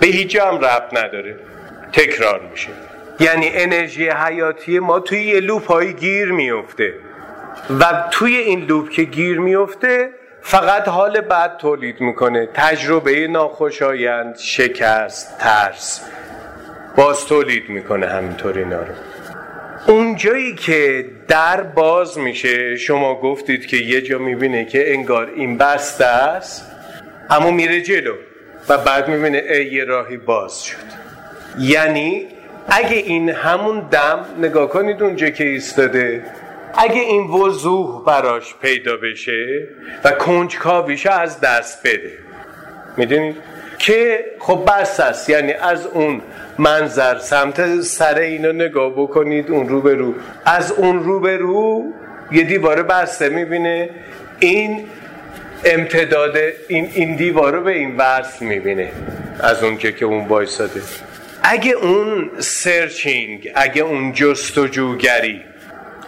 به 0.00 0.06
هیچ 0.06 0.36
هم 0.36 0.56
ربط 0.56 0.94
نداره. 1.04 1.36
تکرار 1.92 2.40
میشه. 2.50 2.68
یعنی 3.20 3.50
انرژی 3.54 4.08
حیاتی 4.08 4.78
ما 4.78 5.00
توی 5.00 5.20
یه 5.24 5.40
لوپ 5.40 5.66
هایی 5.66 5.92
گیر 5.92 6.32
میفته. 6.32 6.94
و 7.80 7.84
توی 8.10 8.36
این 8.36 8.64
لوپ 8.64 8.90
که 8.90 9.02
گیر 9.02 9.40
میفته 9.40 10.08
فقط 10.40 10.88
حال 10.88 11.20
بد 11.20 11.56
تولید 11.56 12.00
می‌کنه. 12.00 12.48
تجربه 12.54 13.26
ناخوشایند 13.26 14.36
شکست 14.38 15.38
ترس 15.38 16.10
باز 16.96 17.26
تولید 17.26 17.68
می‌کنه 17.68 18.06
همینطور 18.06 18.58
اینا 18.58 18.82
رو. 18.82 18.94
اونجایی 19.86 20.54
که 20.54 21.04
در 21.28 21.60
باز 21.62 22.18
میشه 22.18 22.76
شما 22.76 23.20
گفتید 23.20 23.66
که 23.66 23.76
یه 23.76 24.00
جا 24.00 24.18
می‌بینه 24.18 24.64
که 24.64 24.92
انگار 24.92 25.30
این 25.36 25.58
بسته 25.58 26.04
است 26.04 26.70
اما 27.30 27.50
میره 27.50 27.80
جلو. 27.80 28.14
و 28.68 28.78
بعد 28.78 29.08
می‌بینه 29.08 29.42
ای 29.50 29.66
یه 29.66 29.84
راهی 29.84 30.16
باز 30.16 30.64
شد. 30.64 30.76
یعنی 31.58 32.26
اگه 32.68 32.96
این 32.96 33.30
همون 33.30 33.88
دم 33.90 34.24
نگاه 34.38 34.68
کنید 34.68 35.02
اونجا 35.02 35.30
که 35.30 35.44
ایستاده 35.44 36.24
اگه 36.74 37.00
این 37.00 37.22
وضوح 37.22 38.04
براش 38.04 38.54
پیدا 38.62 38.96
بشه 38.96 39.68
و 40.04 40.10
کنجکاویش 40.10 41.06
از 41.06 41.40
دست 41.40 41.86
بده. 41.86 42.12
می‌دونید 42.96 43.36
که 43.78 44.24
خب 44.38 44.68
بس 44.68 45.00
است. 45.00 45.30
یعنی 45.30 45.52
از 45.52 45.86
اون 45.86 46.20
منظر 46.58 47.18
سمت 47.18 47.80
سر 47.80 48.18
اینو 48.18 48.52
نگاه 48.52 48.92
بکنید 48.92 49.50
اون 49.50 49.68
رو 49.68 49.80
به 49.80 49.94
رو. 49.94 50.14
از 50.44 50.72
اون 50.72 51.04
رو 51.04 51.20
به 51.20 51.36
رو 51.36 51.84
یه 52.32 52.42
دیواره 52.42 52.82
بسته 52.82 53.28
می‌بینه. 53.28 53.90
این 54.38 54.84
امتداد 55.64 56.36
این, 56.68 56.90
این 56.94 57.16
دیوارو 57.16 57.60
به 57.62 57.72
این 57.72 57.96
وصل 57.96 58.44
می‌بینه. 58.44 58.90
از 59.40 59.62
اون 59.62 59.76
که 59.76 59.92
که 59.92 60.04
اون 60.04 60.28
وایساده. 60.28 60.82
اگه 61.42 61.72
اون 61.72 62.30
سرچینگ 62.38 63.52
اگه 63.54 63.82
اون 63.82 64.12
جستجوگری 64.12 65.42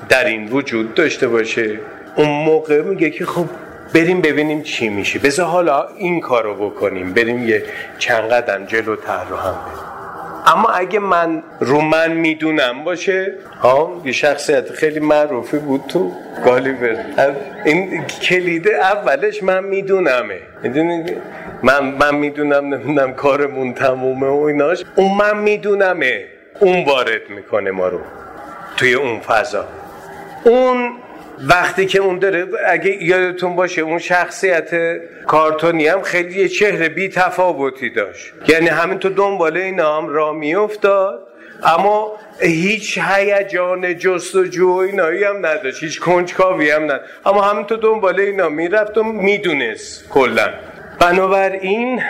در 0.09 0.25
این 0.25 0.49
وجود 0.49 0.95
داشته 0.95 1.29
باشه 1.29 1.81
اون 2.17 2.29
موقع 2.29 2.81
میگه 2.83 3.11
که 3.11 3.27
خب 3.27 3.47
بریم 3.95 4.21
ببینیم 4.21 4.63
چی 4.63 4.89
میشه. 4.89 5.19
بذار 5.19 5.47
حالا 5.47 5.89
این 5.97 6.21
کارو 6.21 6.71
بکنیم. 6.71 7.13
بریم 7.13 7.49
یه 7.49 7.65
چند 7.99 8.31
قدم 8.31 8.67
جلوتر 8.67 9.25
رو 9.25 9.37
هم 9.37 9.53
بریم. 9.53 9.96
اما 10.47 10.69
اگه 10.69 10.99
من 10.99 11.43
رو 11.61 11.81
من 11.81 12.13
می‌دونم 12.13 12.85
باشه؟ 12.85 13.35
ها 13.61 14.03
یه 14.05 14.13
شخصیت 14.13 14.71
خیلی 14.71 15.01
معروفی 15.01 15.59
بود 15.59 15.85
تو 15.89 16.13
گالیور. 16.45 16.97
این 17.65 18.05
کلیده 18.07 18.75
اولش 18.75 19.43
من 19.43 19.65
میدونمه. 19.65 20.39
من 21.63 21.85
من 21.85 22.15
می‌دونم 22.15 22.75
نمی‌دونم 22.75 23.15
کارمون 23.15 23.75
تمومه 23.75 24.27
و 24.27 24.41
ایناش. 24.41 24.85
اون 24.97 25.17
من 25.17 25.39
میدونمه. 25.39 26.25
اون 26.61 26.85
وارد 26.85 27.31
می‌کنه 27.37 27.71
ما 27.71 27.89
رو. 27.89 28.01
توی 28.77 28.95
اون 28.95 29.21
فضا. 29.21 29.65
اون 30.45 30.93
وقتی 31.39 31.87
که 31.87 31.99
اون 31.99 32.19
داره 32.19 32.47
اگه 32.67 33.03
یادتون 33.05 33.57
باشه 33.57 33.83
اون 33.83 33.99
شخصیت 33.99 34.71
کارتونی 35.27 35.87
هم 35.87 36.03
خیلی 36.03 36.41
یه 36.41 36.49
چهره 36.49 36.89
بی 36.89 37.09
تفاوتی 37.09 37.91
داشت. 37.91 38.33
یعنی 38.49 38.69
همین 38.69 38.99
تو 38.99 39.09
دنباله 39.09 39.61
اینا 39.61 39.97
هم 39.99 40.09
را 40.09 40.33
میافتاد 40.33 41.27
اما 41.65 42.13
هیچ 42.41 42.99
هیجان 43.03 43.99
جستجو 43.99 44.69
اینایی 44.69 45.25
هم 45.25 45.47
نداشت 45.47 45.83
هیچ 45.83 46.01
کنجکاوی 46.01 46.71
هم 46.71 46.85
نداشت. 46.85 47.11
اما 47.27 47.43
همین 47.43 47.65
تو 47.65 47.77
دنباله 47.77 48.23
اینا 48.23 48.49
می‌رفت 48.49 48.99
و 48.99 49.03
می‌دونست 49.03 50.09
کلا. 50.09 50.49
بنابراین 51.01 52.03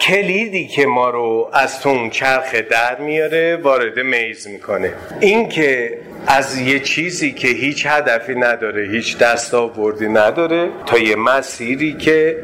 کلیدی 0.00 0.66
که 0.66 0.86
ما 0.86 1.10
رو 1.10 1.50
از 1.52 1.80
تو 1.80 1.88
اون 1.88 2.10
چرخ 2.10 2.54
در 2.54 3.00
میاره 3.00 3.56
وارد 3.56 3.98
میز 3.98 4.48
می‌کنه. 4.48 4.92
این 5.20 5.48
که 5.48 5.98
از 6.26 6.58
یه 6.58 6.80
چیزی 6.80 7.32
که 7.32 7.48
هیچ 7.48 7.86
هدفی 7.86 8.34
نداره 8.34 8.88
هیچ 8.88 9.18
دستاوردی 9.18 10.08
نداره 10.08 10.68
تا 10.86 10.98
یه 10.98 11.16
مسیری 11.16 11.92
که 11.92 12.36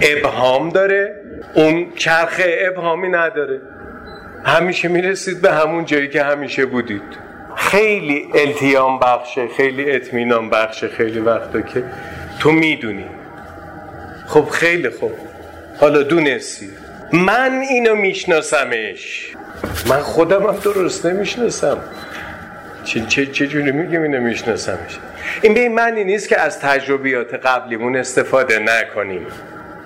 ابهام 0.00 0.68
داره 0.68 1.14
اون 1.54 1.92
چرخ 1.96 2.40
ابهامی 2.46 3.08
نداره. 3.08 3.60
همیشه 4.44 4.88
می‌رسید 4.88 5.42
به 5.42 5.52
همون 5.52 5.84
جایی 5.84 6.08
که 6.08 6.22
همیشه 6.22 6.66
بودید. 6.66 7.02
خیلی 7.56 8.28
التیام 8.34 8.98
بخشه 8.98 9.48
خیلی 9.56 9.90
اطمینان 9.90 10.50
بخشه 10.50 10.88
خیلی 10.88 11.18
وقتا 11.18 11.60
که 11.60 11.84
تو 12.40 12.52
می‌دونی. 12.52 13.06
خب 14.26 14.44
خیلی 14.44 14.90
خوب. 14.90 15.12
حالا 15.80 16.02
دونستی. 16.02 16.68
من 17.14 17.60
اینو 17.60 17.94
میشناسمش. 17.94 19.32
من 19.88 20.00
خودم 20.00 20.46
هم 20.46 20.56
درست 20.56 21.06
نمی‌شناسم. 21.06 21.78
چه, 22.84 23.00
چه, 23.00 23.26
چه 23.26 23.46
جوری 23.46 23.72
میگیم 23.72 24.02
اینو 24.02 24.20
میشناسمش؟ 24.20 24.98
این 25.42 25.54
به 25.54 25.60
این 25.60 25.74
معنی 25.74 26.04
نیست 26.04 26.28
که 26.28 26.40
از 26.40 26.60
تجربیات 26.60 27.34
قبلیمون 27.34 27.96
استفاده 27.96 28.58
نکنیم. 28.58 29.26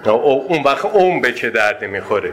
اون 0.04 0.62
وقت 0.62 0.84
اون 0.84 1.20
به 1.20 1.32
چه 1.32 1.50
دردی 1.50 1.86
می‌خوره. 1.86 2.32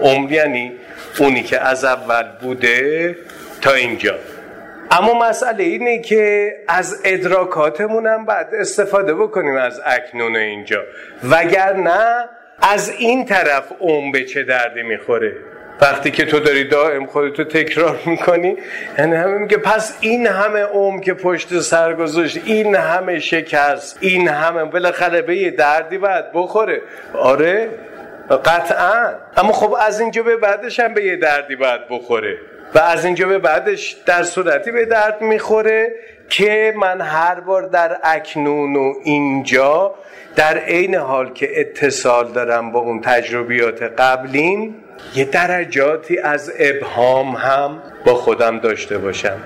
عمر 0.00 0.32
یعنی 0.32 0.72
اونی 1.18 1.42
که 1.42 1.60
از 1.60 1.84
اول 1.84 2.24
بوده 2.40 3.16
تا 3.60 3.72
اینجا. 3.72 4.14
اما 4.90 5.28
مسئله 5.28 5.64
اینه 5.64 5.98
که 5.98 6.52
از 6.68 7.00
ادراکاتمون 7.04 8.06
هم 8.06 8.24
باید 8.24 8.46
استفاده 8.60 9.14
بکنیم 9.14 9.56
از 9.56 9.80
اکنون 9.86 10.36
اینجا. 10.36 10.82
وگرنه 11.30 12.28
از 12.62 12.90
این 12.98 13.24
طرف 13.24 13.72
اون 13.78 14.12
به 14.12 14.24
چه 14.24 14.42
دردی 14.42 14.82
می‌خوره؟ 14.82 15.36
وقتی 15.80 16.10
که 16.10 16.24
تو 16.24 16.40
داری 16.40 16.64
دائم 16.64 17.06
خودتو 17.06 17.44
تکرار 17.44 17.98
می‌کنی 18.06 18.56
یعنی 18.98 19.16
همه 19.16 19.38
میگه 19.38 19.56
پس 19.56 19.98
این 20.00 20.26
همه 20.26 20.60
اوم 20.60 21.00
که 21.00 21.14
پشت 21.14 21.60
سر 21.60 21.94
گذاشت 21.94 22.40
این 22.44 22.76
همه 22.76 23.18
شکست 23.18 23.98
این 24.00 24.28
همه 24.28 24.64
بالاخره 24.64 25.22
به 25.22 25.36
یه 25.36 25.50
دردی 25.50 25.98
باید 25.98 26.24
بخوره. 26.34 26.80
آره 27.14 27.68
قطعا. 28.44 29.14
اما 29.36 29.52
خب 29.52 29.76
از 29.80 30.00
اینجا 30.00 30.22
به 30.22 30.36
بعدش 30.36 30.80
هم 30.80 30.94
به 30.94 31.04
یه 31.04 31.16
دردی 31.16 31.56
باید 31.56 31.80
بخوره. 31.90 32.36
و 32.74 32.78
از 32.78 33.04
اینجا 33.04 33.28
به 33.28 33.38
بعدش 33.38 33.96
در 34.06 34.22
صورتی 34.22 34.70
به 34.70 34.84
درد 34.84 35.20
می‌خوره 35.22 35.92
که 36.28 36.74
من 36.76 37.00
هر 37.00 37.40
بار 37.40 37.62
در 37.62 37.98
اکنون 38.04 38.76
و 38.76 38.94
اینجا 39.04 39.94
در 40.36 40.58
عین 40.58 40.94
حال 40.94 41.32
که 41.32 41.60
اتصال 41.60 42.32
دارم 42.32 42.72
با 42.72 42.80
اون 42.80 43.00
تجربیات 43.00 43.82
قبلین 43.82 44.74
یه 45.14 45.24
درجاتی 45.24 46.18
از 46.18 46.52
ابهام 46.58 47.36
هم 47.36 47.82
با 48.04 48.14
خودم 48.14 48.58
داشته 48.58 48.98
باشم. 48.98 49.36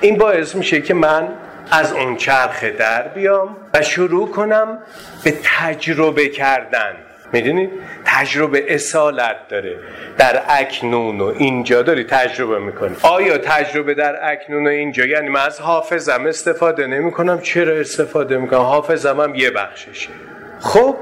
این 0.00 0.18
باعث 0.18 0.54
میشه 0.54 0.80
که 0.80 0.94
من 0.94 1.28
از 1.70 1.92
اون 1.92 2.16
چرخ 2.16 2.64
در 2.64 3.08
بیام 3.08 3.56
و 3.74 3.82
شروع 3.82 4.30
کنم 4.30 4.78
به 5.24 5.34
تجربه 5.58 6.28
کردن. 6.28 6.96
می‌دونید 7.32 7.70
تجربه 8.04 8.74
اصالت 8.74 9.36
داره. 9.48 9.76
در 10.18 10.42
اکنون 10.48 11.20
و 11.20 11.34
اینجا 11.38 11.82
داری 11.82 12.04
تجربه 12.04 12.58
می‌کنی. 12.58 12.96
آیا 13.02 13.38
تجربه 13.38 13.94
در 13.94 14.18
اکنون 14.32 14.66
و 14.66 14.70
اینجا؟ 14.70 15.04
یعنی 15.04 15.28
من 15.28 15.40
از 15.40 15.60
حافظم 15.60 16.26
استفاده 16.26 16.86
نمی 16.86 17.12
کنم 17.12 17.40
چرا 17.40 17.72
استفاده 17.72 18.36
می‌کنم؟ 18.36 18.60
حافظم 18.60 19.20
هم 19.20 19.34
یه 19.34 19.50
بخششه. 19.50 20.08
خب 20.60 20.96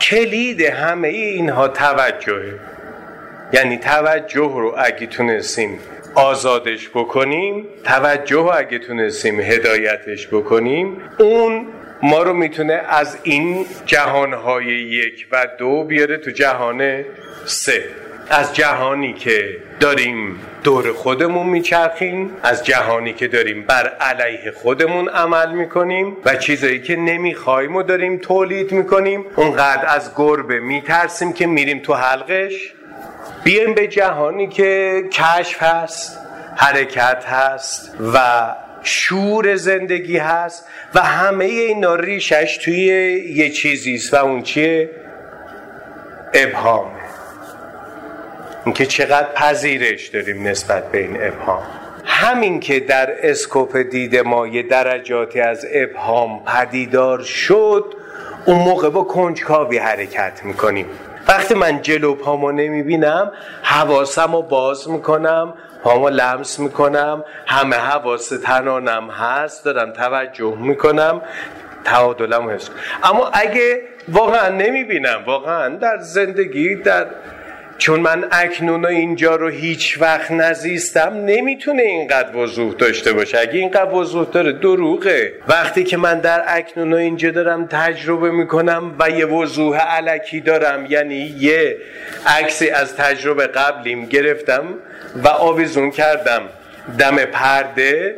کلید 0.00 0.60
همه 0.60 1.08
اینها 1.08 1.68
توجهه. 1.68 2.54
یعنی 3.52 3.78
توجه 3.78 4.52
رو 4.54 4.74
اگه 4.78 5.06
تونستیم 5.06 5.78
آزادش 6.14 6.88
بکنیم 6.88 7.66
توجه 7.84 8.36
رو 8.36 8.52
اگه 8.54 8.78
تونستیم 8.78 9.40
هدایتش 9.40 10.28
بکنیم 10.28 10.96
اون 11.18 11.66
ما 12.02 12.22
رو 12.22 12.32
می‌تونه 12.32 12.72
از 12.88 13.18
این 13.22 13.66
جهانهای 13.86 14.66
یک 14.66 15.26
و 15.32 15.46
دو 15.58 15.84
بیاره 15.84 16.16
تو 16.16 16.30
جهان 16.30 17.04
سه. 17.44 17.84
از 18.30 18.54
جهانی 18.54 19.12
که 19.12 19.56
داریم 19.80 20.40
دور 20.64 20.92
خودمون 20.92 21.46
میچرخیم 21.46 22.30
از 22.42 22.64
جهانی 22.64 23.12
که 23.12 23.28
داریم 23.28 23.62
بر 23.62 23.88
علیه 23.88 24.50
خودمون 24.50 25.08
عمل 25.08 25.52
می‌کنیم 25.52 26.16
و 26.24 26.36
چیزایی 26.36 26.82
که 26.82 26.96
نمی‌خوایم 26.96 27.76
و 27.76 27.82
داریم 27.82 28.18
تولید 28.18 28.72
می‌کنیم. 28.72 29.24
اونقدر 29.36 29.84
از 29.88 30.10
گربه 30.16 30.60
میترسیم 30.60 31.32
که 31.32 31.46
میریم 31.46 31.78
تو 31.78 31.94
حلقش. 31.94 32.72
بیایم 33.44 33.74
به 33.74 33.86
جهانی 33.86 34.48
که 34.48 35.02
کشف 35.12 35.62
هست 35.62 36.18
حرکت 36.56 37.24
هست 37.24 37.96
و 38.14 38.20
شور 38.82 39.56
زندگی 39.56 40.18
هست 40.18 40.66
و 40.94 41.00
همه 41.00 41.44
اینا 41.44 41.94
ریشش 41.94 42.58
توی 42.64 42.76
یه 43.34 43.50
چیزیست 43.50 44.14
و 44.14 44.16
اون 44.16 44.42
چیه؟ 44.42 44.90
ابهامه 46.34 47.00
اینکه 48.64 48.86
چقدر 48.86 49.32
پذیرش 49.34 50.08
داریم 50.08 50.48
نسبت 50.48 50.90
به 50.92 50.98
این 50.98 51.16
ابهام. 51.22 51.62
همین 52.04 52.60
که 52.60 52.80
در 52.80 53.30
اسکوپ 53.30 53.76
دید 53.76 54.16
ما 54.16 54.46
یه 54.46 54.62
درجاتی 54.62 55.40
از 55.40 55.66
ابهام 55.72 56.44
پدیدار 56.44 57.22
شد 57.22 57.94
اون 58.46 58.58
موقع 58.58 58.90
با 58.90 59.02
کنجکاوی 59.02 59.78
حرکت 59.78 60.40
می‌کنیم. 60.44 60.86
وقتی 61.28 61.54
من 61.54 61.82
جلو 61.82 62.14
پامو 62.14 62.52
نمی‌بینم 62.52 63.32
حواسم 63.62 64.32
رو 64.32 64.42
باز 64.42 64.90
می‌کنم 64.90 65.54
پامو 65.82 66.08
لمس 66.08 66.58
می‌کنم. 66.58 67.24
همه 67.46 67.76
حواس 67.76 68.28
تنانم 68.28 69.10
هست. 69.10 69.64
دارم 69.64 69.92
توجه 69.92 70.56
می‌کنم. 70.58 71.22
تعادلم 71.84 72.48
حس 72.50 72.70
اما 73.02 73.30
اگه 73.32 73.82
واقعا 74.08 74.48
نمی‌بینم 74.48 75.22
واقعا 75.26 75.68
در 75.68 75.98
زندگی 75.98 76.74
در 76.74 77.06
چون 77.80 78.00
من 78.00 78.24
اکنون 78.32 78.86
اینجا 78.86 79.36
رو 79.36 79.48
هیچ 79.48 79.98
وقت 80.00 80.30
نزیستم 80.30 81.12
نمی‌تونه 81.24 81.82
اینقدر 81.82 82.36
وضوح 82.36 82.74
داشته 82.74 83.12
باشه. 83.12 83.38
اگه 83.38 83.52
اینقدر 83.52 83.94
وضوح 83.94 84.26
داره 84.32 84.52
دروغه. 84.52 85.32
وقتی 85.48 85.84
که 85.84 85.96
من 85.96 86.20
در 86.20 86.44
اکنون 86.46 86.94
اینجا 86.94 87.30
دارم 87.30 87.66
تجربه 87.66 88.30
می‌کنم 88.30 88.94
و 88.98 89.10
یه 89.10 89.26
وضوح 89.26 89.76
علکی 89.78 90.40
دارم 90.40 90.86
یعنی 90.88 91.34
یه 91.38 91.76
عکسی 92.26 92.70
از 92.70 92.96
تجربه 92.96 93.46
قبلیم 93.46 94.06
گرفتم 94.06 94.64
و 95.24 95.28
آویزون 95.28 95.90
کردم. 95.90 96.42
دم 96.98 97.16
پرده 97.16 98.16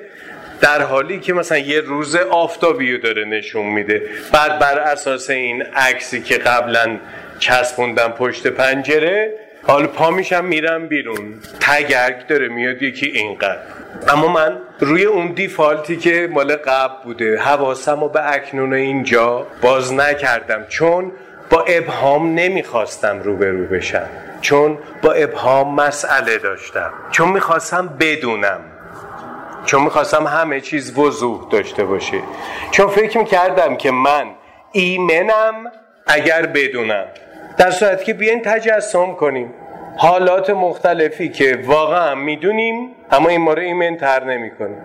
در 0.60 0.82
حالی 0.82 1.20
که 1.20 1.32
مثلا 1.32 1.58
یه 1.58 1.80
روز 1.80 2.16
آفتابی 2.16 2.98
داره 2.98 3.24
نشون 3.24 3.66
میده. 3.66 4.02
بعد 4.32 4.58
بر 4.58 4.78
اساس 4.78 5.30
این 5.30 5.62
عکسی 5.62 6.22
که 6.22 6.38
قبلا 6.38 6.96
چسبوندم 7.38 8.08
پشت 8.08 8.46
پنجره 8.46 9.32
حالا 9.66 9.86
پا 9.86 10.10
میشم 10.10 10.44
میرم 10.44 10.86
بیرون. 10.86 11.34
تگرگ 11.60 12.26
داره 12.26 12.48
میاد 12.48 12.82
یکی 12.82 13.06
اینقدر. 13.06 13.58
اما 14.08 14.28
من 14.28 14.58
روی 14.80 15.04
اون 15.04 15.32
دیفالتی 15.32 15.96
که 15.96 16.28
مال 16.32 16.56
قبل 16.56 16.94
بوده 17.04 17.38
حواسم 17.38 18.00
رو 18.00 18.08
به 18.08 18.32
اکنون 18.32 18.74
اینجا 18.74 19.46
باز 19.60 19.92
نکردم. 19.92 20.64
چون 20.68 21.12
با 21.50 21.62
ابهام 21.62 22.34
نمی‌خواستم 22.34 23.20
روبرو 23.22 23.66
بشم. 23.66 24.08
چون 24.40 24.78
با 25.02 25.12
ابهام 25.12 25.74
مسئله 25.74 26.38
داشتم. 26.38 26.92
چون 27.10 27.28
می‌خواستم 27.28 27.96
بدونم. 28.00 28.60
چون 29.64 29.82
می‌خواستم 29.82 30.26
همه 30.26 30.60
چیز 30.60 30.98
وضوح 30.98 31.48
داشته 31.50 31.84
باشه. 31.84 32.18
چون 32.70 32.88
فکر 32.88 33.18
می‌کردم 33.18 33.76
که 33.76 33.90
من 33.90 34.26
ایمنم 34.72 35.54
اگر 36.06 36.46
بدونم. 36.46 37.06
در 37.56 37.70
صورتی 37.70 38.04
که 38.04 38.14
بیاین 38.14 38.42
تجسم 38.42 39.14
کنیم. 39.14 39.54
حالات 39.96 40.50
مختلفی 40.50 41.28
که 41.28 41.58
واقعا 41.66 42.14
می‌دونیم 42.14 42.88
اما 43.10 43.28
این 43.28 43.40
ما 43.40 43.52
رو 43.52 43.62
ایمن 43.62 43.96
تر 43.96 44.24
نمی 44.24 44.50
کنیم 44.50 44.76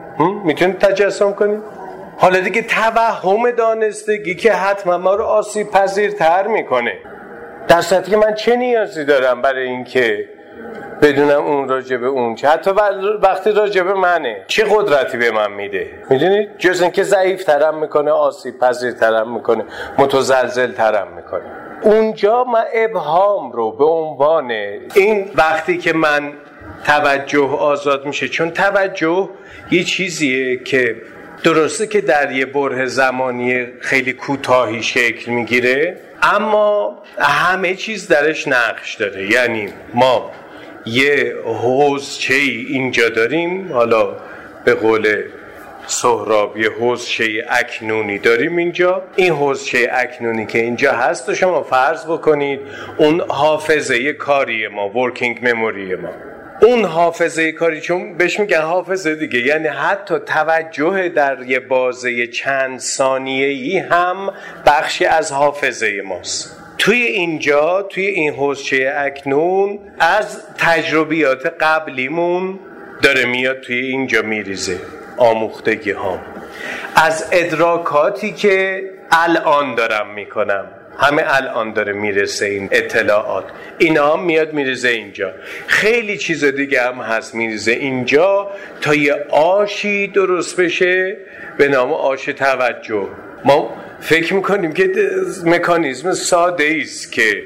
می‌تونید 0.44 0.80
تجسم 0.80 1.34
کنیم؟ 1.34 1.64
حالا 2.18 2.40
دیگه 2.40 2.62
توهم 2.62 3.52
دانستگی 3.52 4.36
که 4.36 4.54
حتما 4.54 4.98
ما 4.98 5.16
رو 5.16 5.24
آسیب 5.24 5.72
پذیر 5.72 6.12
تر 6.12 6.48
می‌کنه. 6.48 6.94
در 7.68 7.82
صورتی 7.82 8.12
که 8.12 8.18
من 8.18 8.34
چه 8.34 8.56
نیازی 8.56 9.06
دارم 9.06 9.42
برای 9.42 9.68
اینکه 9.68 10.30
بدونم 11.02 11.46
اون 11.46 11.70
راجع 11.70 11.98
به 11.98 12.08
اون 12.08 12.36
چه؟ 12.36 12.48
حتی 12.48 12.72
وقتی 13.22 13.52
راجع 13.52 13.84
به 13.84 13.94
منه 13.94 14.44
چه 14.48 14.66
قدرتی 14.70 15.18
به 15.18 15.32
من 15.32 15.52
میده؟ 15.52 15.88
می‌دونید 16.10 16.58
جز 16.58 16.82
اینکه 16.82 17.04
ضعیف 17.04 17.44
ترم 17.44 17.78
می‌کنه 17.78 18.12
آسیب 18.12 18.60
پذیر 18.60 18.92
ترم 18.92 19.34
می‌کنه 19.34 19.64
متزلزل 19.98 20.72
ترم 20.72 21.08
می‌کنه. 21.16 21.67
اونجا 21.82 22.44
من 22.44 22.64
ابهام 22.74 23.52
رو 23.52 23.72
به 23.72 23.86
عنوان 23.86 24.52
این 24.96 25.32
وقتی 25.36 25.78
که 25.78 25.94
من 25.94 26.34
توجه 26.86 27.48
آزاد 27.48 28.06
میشه 28.06 28.28
چون 28.28 28.52
توجه 28.52 29.30
یه 29.72 29.84
چیزیه 29.84 30.58
که 30.64 30.96
درسته 31.44 31.88
که 31.88 32.02
در 32.02 32.32
یه 32.32 32.46
بره 32.46 32.86
زمانی 32.86 33.66
خیلی 33.82 34.14
کوتاهی 34.14 34.84
شکل 34.84 35.32
می‌گیره 35.32 35.98
اما 36.24 36.98
همه 37.20 37.76
چیز 37.76 38.08
درش 38.08 38.48
نقش 38.48 38.96
داره. 38.96 39.32
یعنی 39.32 39.70
ما 39.94 40.32
یه 40.86 41.36
حوزچه 41.46 42.34
اینجا 42.34 43.10
داریم 43.10 43.74
حالا 43.74 44.16
به 44.66 44.74
قول 44.74 45.24
سهراب 45.88 46.58
یه 46.58 46.70
حوزچه 46.70 47.46
اکنونی 47.50 48.20
داریم 48.20 48.58
اینجا. 48.58 49.04
این 49.16 49.34
حوزچه 49.34 49.90
اکنونی 49.92 50.46
که 50.46 50.60
اینجا 50.60 50.92
هست 50.92 51.30
و 51.30 51.36
شما 51.36 51.64
فرض 51.64 52.06
بکنید 52.06 52.60
اون 52.98 53.22
حافظه 53.28 54.14
کاری 54.14 54.68
ما 54.68 54.90
ورکینگ 54.90 55.48
مموری 55.48 55.96
ما. 55.96 56.10
اون 56.62 56.86
حافظه 56.86 57.52
کاری 57.52 57.82
چون 57.82 58.18
بهش 58.18 58.40
میگن 58.40 58.62
حافظه 58.62 59.16
دیگه 59.16 59.40
یعنی 59.40 59.68
حتی 59.68 60.16
توجه 60.26 61.10
در 61.10 61.38
یه 61.48 61.60
بازه 61.60 62.28
چند 62.28 62.80
ثانیه 62.80 63.48
ای 63.48 63.78
هم 63.78 64.34
بخشی 64.66 65.06
از 65.06 65.32
حافظه 65.32 66.02
ماست. 66.06 66.58
توی 66.78 67.02
اینجا 67.02 67.82
توی 67.82 68.06
این 68.06 68.34
حوزچه 68.34 68.94
اکنون 68.98 69.80
از 70.00 70.44
تجربیات 70.58 71.46
قبلیمون 71.46 72.60
داره 73.02 73.26
میاد 73.26 73.60
توی 73.60 73.78
اینجا 73.78 74.22
میریزه. 74.22 74.80
آموختگی 75.18 75.92
ها. 75.92 76.20
از 76.96 77.30
ادراکاتی 77.32 78.32
که 78.32 78.84
الان 79.12 79.76
دارم 79.76 80.14
می‌کنم. 80.16 80.66
همه 81.00 81.24
الان 81.28 81.74
داره 81.74 81.94
می‌رسه 81.94 82.46
این 82.46 82.70
اطلاعات. 82.72 83.44
اینا 83.78 84.14
هم 84.14 84.24
میاد 84.24 84.54
میرزه 84.54 84.90
اینجا. 84.90 85.32
خیلی 85.68 86.18
چیز 86.18 86.46
دیگه 86.46 86.82
هم 86.82 86.96
هست 86.96 87.36
میرزه 87.36 87.72
اینجا 87.72 88.48
تا 88.82 88.96
یه 88.96 89.16
آشی 89.30 90.08
درست 90.08 90.62
بشه 90.62 91.18
به 91.58 91.68
نام 91.68 91.94
آش 91.94 92.26
توجه. 92.26 93.08
ما 93.46 93.74
فکر 94.00 94.34
می‌کنیم 94.34 94.74
که 94.74 94.92
مکانیزم 95.46 96.12
ساده 96.12 96.78
است 96.82 97.12
که 97.12 97.44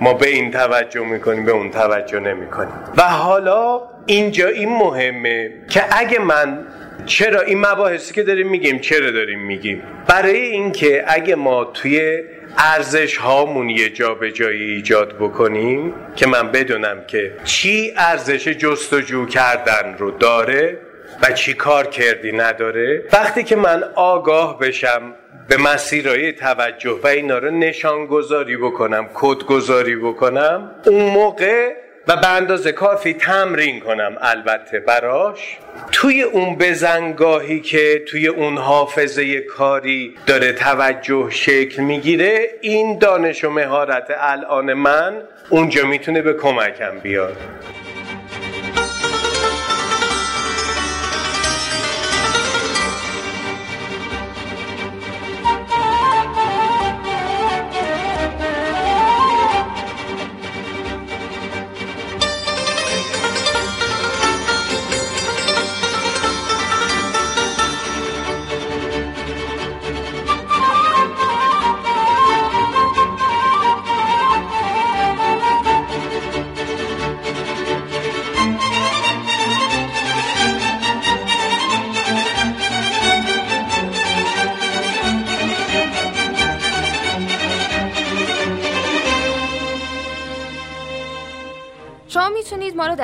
ما 0.00 0.14
به 0.14 0.28
این 0.28 0.50
توجه 0.50 1.00
می‌کنیم 1.04 1.44
به 1.44 1.52
اون 1.52 1.70
توجه 1.70 2.20
نمی‌کنیم. 2.20 2.74
و 2.96 3.02
حالا 3.02 3.80
اینجا 4.06 4.48
این 4.48 4.68
مهمه 4.68 5.50
که 5.68 5.84
اگه 5.90 6.18
من 6.18 6.58
چرا 7.06 7.40
این 7.40 7.60
مباحثی 7.60 8.14
که 8.14 8.22
داریم 8.22 8.48
میگیم 8.48 8.78
چرا 8.78 9.10
داریم 9.10 9.40
میگیم؟ 9.40 9.82
برای 10.08 10.36
اینکه 10.36 11.04
اگه 11.06 11.34
ما 11.34 11.64
توی 11.64 12.22
ارزش 12.58 13.16
هامون 13.16 13.70
یه 13.70 13.90
جا 13.90 14.14
به 14.14 14.32
جایی 14.32 14.62
ایجاد 14.62 15.16
بکنیم 15.18 15.94
که 16.16 16.26
من 16.26 16.52
بدونم 16.52 17.04
که 17.06 17.32
چی 17.44 17.94
ارزش 17.96 18.48
جستجو 18.48 19.26
کردن 19.26 19.96
رو 19.98 20.10
داره 20.10 20.78
و 21.22 21.32
چی 21.32 21.54
کار 21.54 21.86
کردی 21.86 22.32
نداره 22.32 23.02
وقتی 23.12 23.44
که 23.44 23.56
من 23.56 23.84
آگاه 23.94 24.58
بشم 24.58 25.14
به 25.48 25.56
مسیرهای 25.56 26.32
توجه 26.32 27.00
و 27.02 27.06
اینا 27.06 27.38
رو 27.38 27.50
نشان 27.50 28.06
گذاری 28.06 28.56
بکنم 28.56 29.08
کد 29.14 29.44
گذاری 29.44 29.96
بکنم 29.96 30.70
اون 30.86 31.02
موقع 31.04 31.83
و 32.08 32.16
به 32.16 32.28
اندازه 32.28 32.72
کافی 32.72 33.14
تمرین 33.14 33.80
کنم. 33.80 34.16
البته 34.20 34.80
براش 34.80 35.58
توی 35.92 36.22
اون 36.22 36.56
بزنگاهی 36.56 37.60
که 37.60 38.02
توی 38.08 38.26
اون 38.26 38.58
حافظه 38.58 39.40
کاری 39.40 40.14
داره 40.26 40.52
توجه 40.52 41.30
شکل 41.30 41.82
می‌گیره 41.82 42.48
این 42.60 42.98
دانش 42.98 43.44
و 43.44 43.50
مهارت 43.50 44.06
الان 44.20 44.72
من 44.72 45.22
اونجا 45.50 45.86
می‌تونه 45.86 46.22
به 46.22 46.32
کمکم 46.32 46.98
بیاد. 46.98 47.36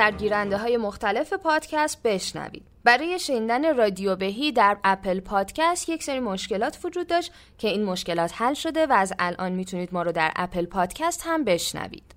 در 0.01 0.11
گیرنده 0.11 0.57
های 0.57 0.77
مختلف 0.77 1.33
پادکست 1.33 2.03
بشنوید. 2.03 2.63
برای 2.83 3.19
شنیدن 3.19 3.75
رادیو 3.77 4.15
بهی 4.15 4.51
در 4.51 4.77
اپل 4.83 5.19
پادکست 5.19 5.89
یک 5.89 6.03
سری 6.03 6.19
مشکلات 6.19 6.79
وجود 6.83 7.07
داشت 7.07 7.31
که 7.57 7.67
این 7.67 7.83
مشکلات 7.83 8.31
حل 8.35 8.53
شده 8.53 8.85
و 8.85 8.93
از 8.93 9.13
الان 9.19 9.51
می‌تونید 9.51 9.93
ما 9.93 10.01
رو 10.01 10.11
در 10.11 10.31
اپل 10.35 10.65
پادکست 10.65 11.21
هم 11.25 11.43
بشنوید. 11.43 12.15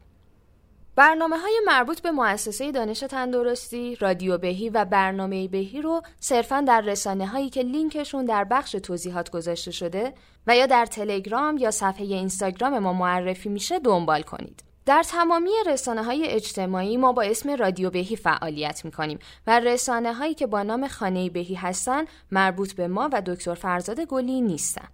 برنامه 0.96 1.38
های 1.38 1.60
مربوط 1.66 2.00
به 2.00 2.10
مؤسسه 2.10 2.72
دانش 2.72 3.00
تندرستی، 3.00 3.96
رادیو 3.96 4.38
بهی 4.38 4.68
و 4.68 4.84
برنامه 4.84 5.48
بهی 5.48 5.82
رو 5.82 6.02
صرفا 6.20 6.60
در 6.60 6.80
رسانه 6.80 7.26
هایی 7.26 7.50
که 7.50 7.62
لینکشون 7.62 8.24
در 8.24 8.44
بخش 8.44 8.72
توضیحات 8.72 9.30
گذاشته 9.30 9.70
شده 9.70 10.14
و 10.46 10.56
یا 10.56 10.66
در 10.66 10.86
تلگرام 10.86 11.56
یا 11.56 11.70
صفحه 11.70 12.06
اینستاگرام 12.06 12.78
ما 12.78 12.92
معرفی 12.92 13.48
میشه 13.48 13.78
دنبال 13.78 14.22
کنید. 14.22 14.73
در 14.86 15.02
تمامی 15.02 15.50
رسانه 15.66 16.02
های 16.02 16.26
اجتماعی 16.28 16.96
ما 16.96 17.12
با 17.12 17.22
اسم 17.22 17.50
رادیو 17.56 17.90
بهی 17.90 18.16
فعالیت 18.16 18.84
می 18.84 18.90
کنیم 18.90 19.18
و 19.46 19.60
رسانه 19.60 20.14
هایی 20.14 20.34
که 20.34 20.46
با 20.46 20.62
نام 20.62 20.88
خانه 20.88 21.30
بهی 21.30 21.54
هستند 21.54 22.08
مربوط 22.30 22.72
به 22.72 22.88
ما 22.88 23.10
و 23.12 23.22
دکتر 23.26 23.54
فرزاد 23.54 24.00
گلی 24.00 24.40
نیستند. 24.40 24.88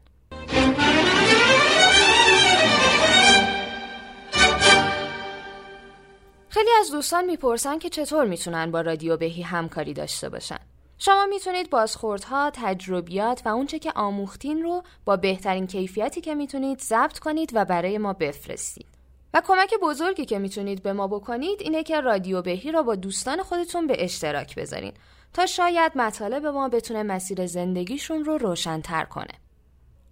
خیلی 6.48 6.70
از 6.80 6.90
دوستان 6.90 7.24
می‌پرسن 7.24 7.78
که 7.78 7.88
چطور 7.88 8.24
می‌تونن 8.24 8.70
با 8.70 8.80
رادیو 8.80 9.16
بهی 9.16 9.42
همکاری 9.42 9.94
داشته 9.94 10.28
باشن. 10.28 10.58
شما 10.98 11.26
می‌تونید 11.26 11.70
بازخوردها، 11.70 12.50
تجربیات 12.54 13.42
و 13.44 13.48
اونچه 13.48 13.78
که 13.78 13.92
آموختین 13.94 14.62
رو 14.62 14.82
با 15.04 15.16
بهترین 15.16 15.66
کیفیتی 15.66 16.20
که 16.20 16.34
می‌تونید 16.34 16.80
ضبط 16.80 17.18
کنید 17.18 17.50
و 17.54 17.64
برای 17.64 17.98
ما 17.98 18.12
بفرستید. 18.12 18.99
و 19.34 19.42
کمک 19.46 19.74
بزرگی 19.82 20.24
که 20.24 20.38
می‌تونید 20.38 20.82
به 20.82 20.92
ما 20.92 21.06
بکنید 21.06 21.60
اینه 21.60 21.82
که 21.82 22.00
رادیو 22.00 22.42
بهی 22.42 22.72
را 22.72 22.82
با 22.82 22.94
دوستان 22.94 23.42
خودتون 23.42 23.86
به 23.86 24.04
اشتراک 24.04 24.54
بذارین 24.54 24.92
تا 25.34 25.46
شاید 25.46 25.92
مطالب 25.94 26.46
ما 26.46 26.68
بتونه 26.68 27.02
مسیر 27.02 27.46
زندگیشون 27.46 28.24
رو 28.24 28.38
روشنتر 28.38 29.04
کنه. 29.04 29.34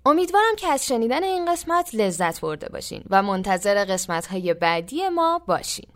امیدوارم 0.07 0.57
که 0.57 0.69
از 0.69 0.87
شنیدن 0.87 1.23
این 1.23 1.53
قسمت 1.53 1.95
لذت 1.95 2.41
برده 2.41 2.69
باشین 2.69 3.03
و 3.11 3.23
منتظر 3.23 3.85
قسمت 3.85 4.27
های 4.27 4.55
بعدی 4.55 5.09
ما 5.09 5.43
باشین. 5.47 5.87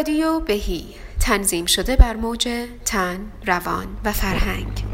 رادیو 0.00 0.40
بهی. 0.40 0.84
تنظیم 1.20 1.66
شده 1.66 1.96
بر 1.96 2.16
موج 2.16 2.48
تن، 2.84 3.32
روان 3.46 3.86
و 4.04 4.12
فرهنگ. 4.12 4.84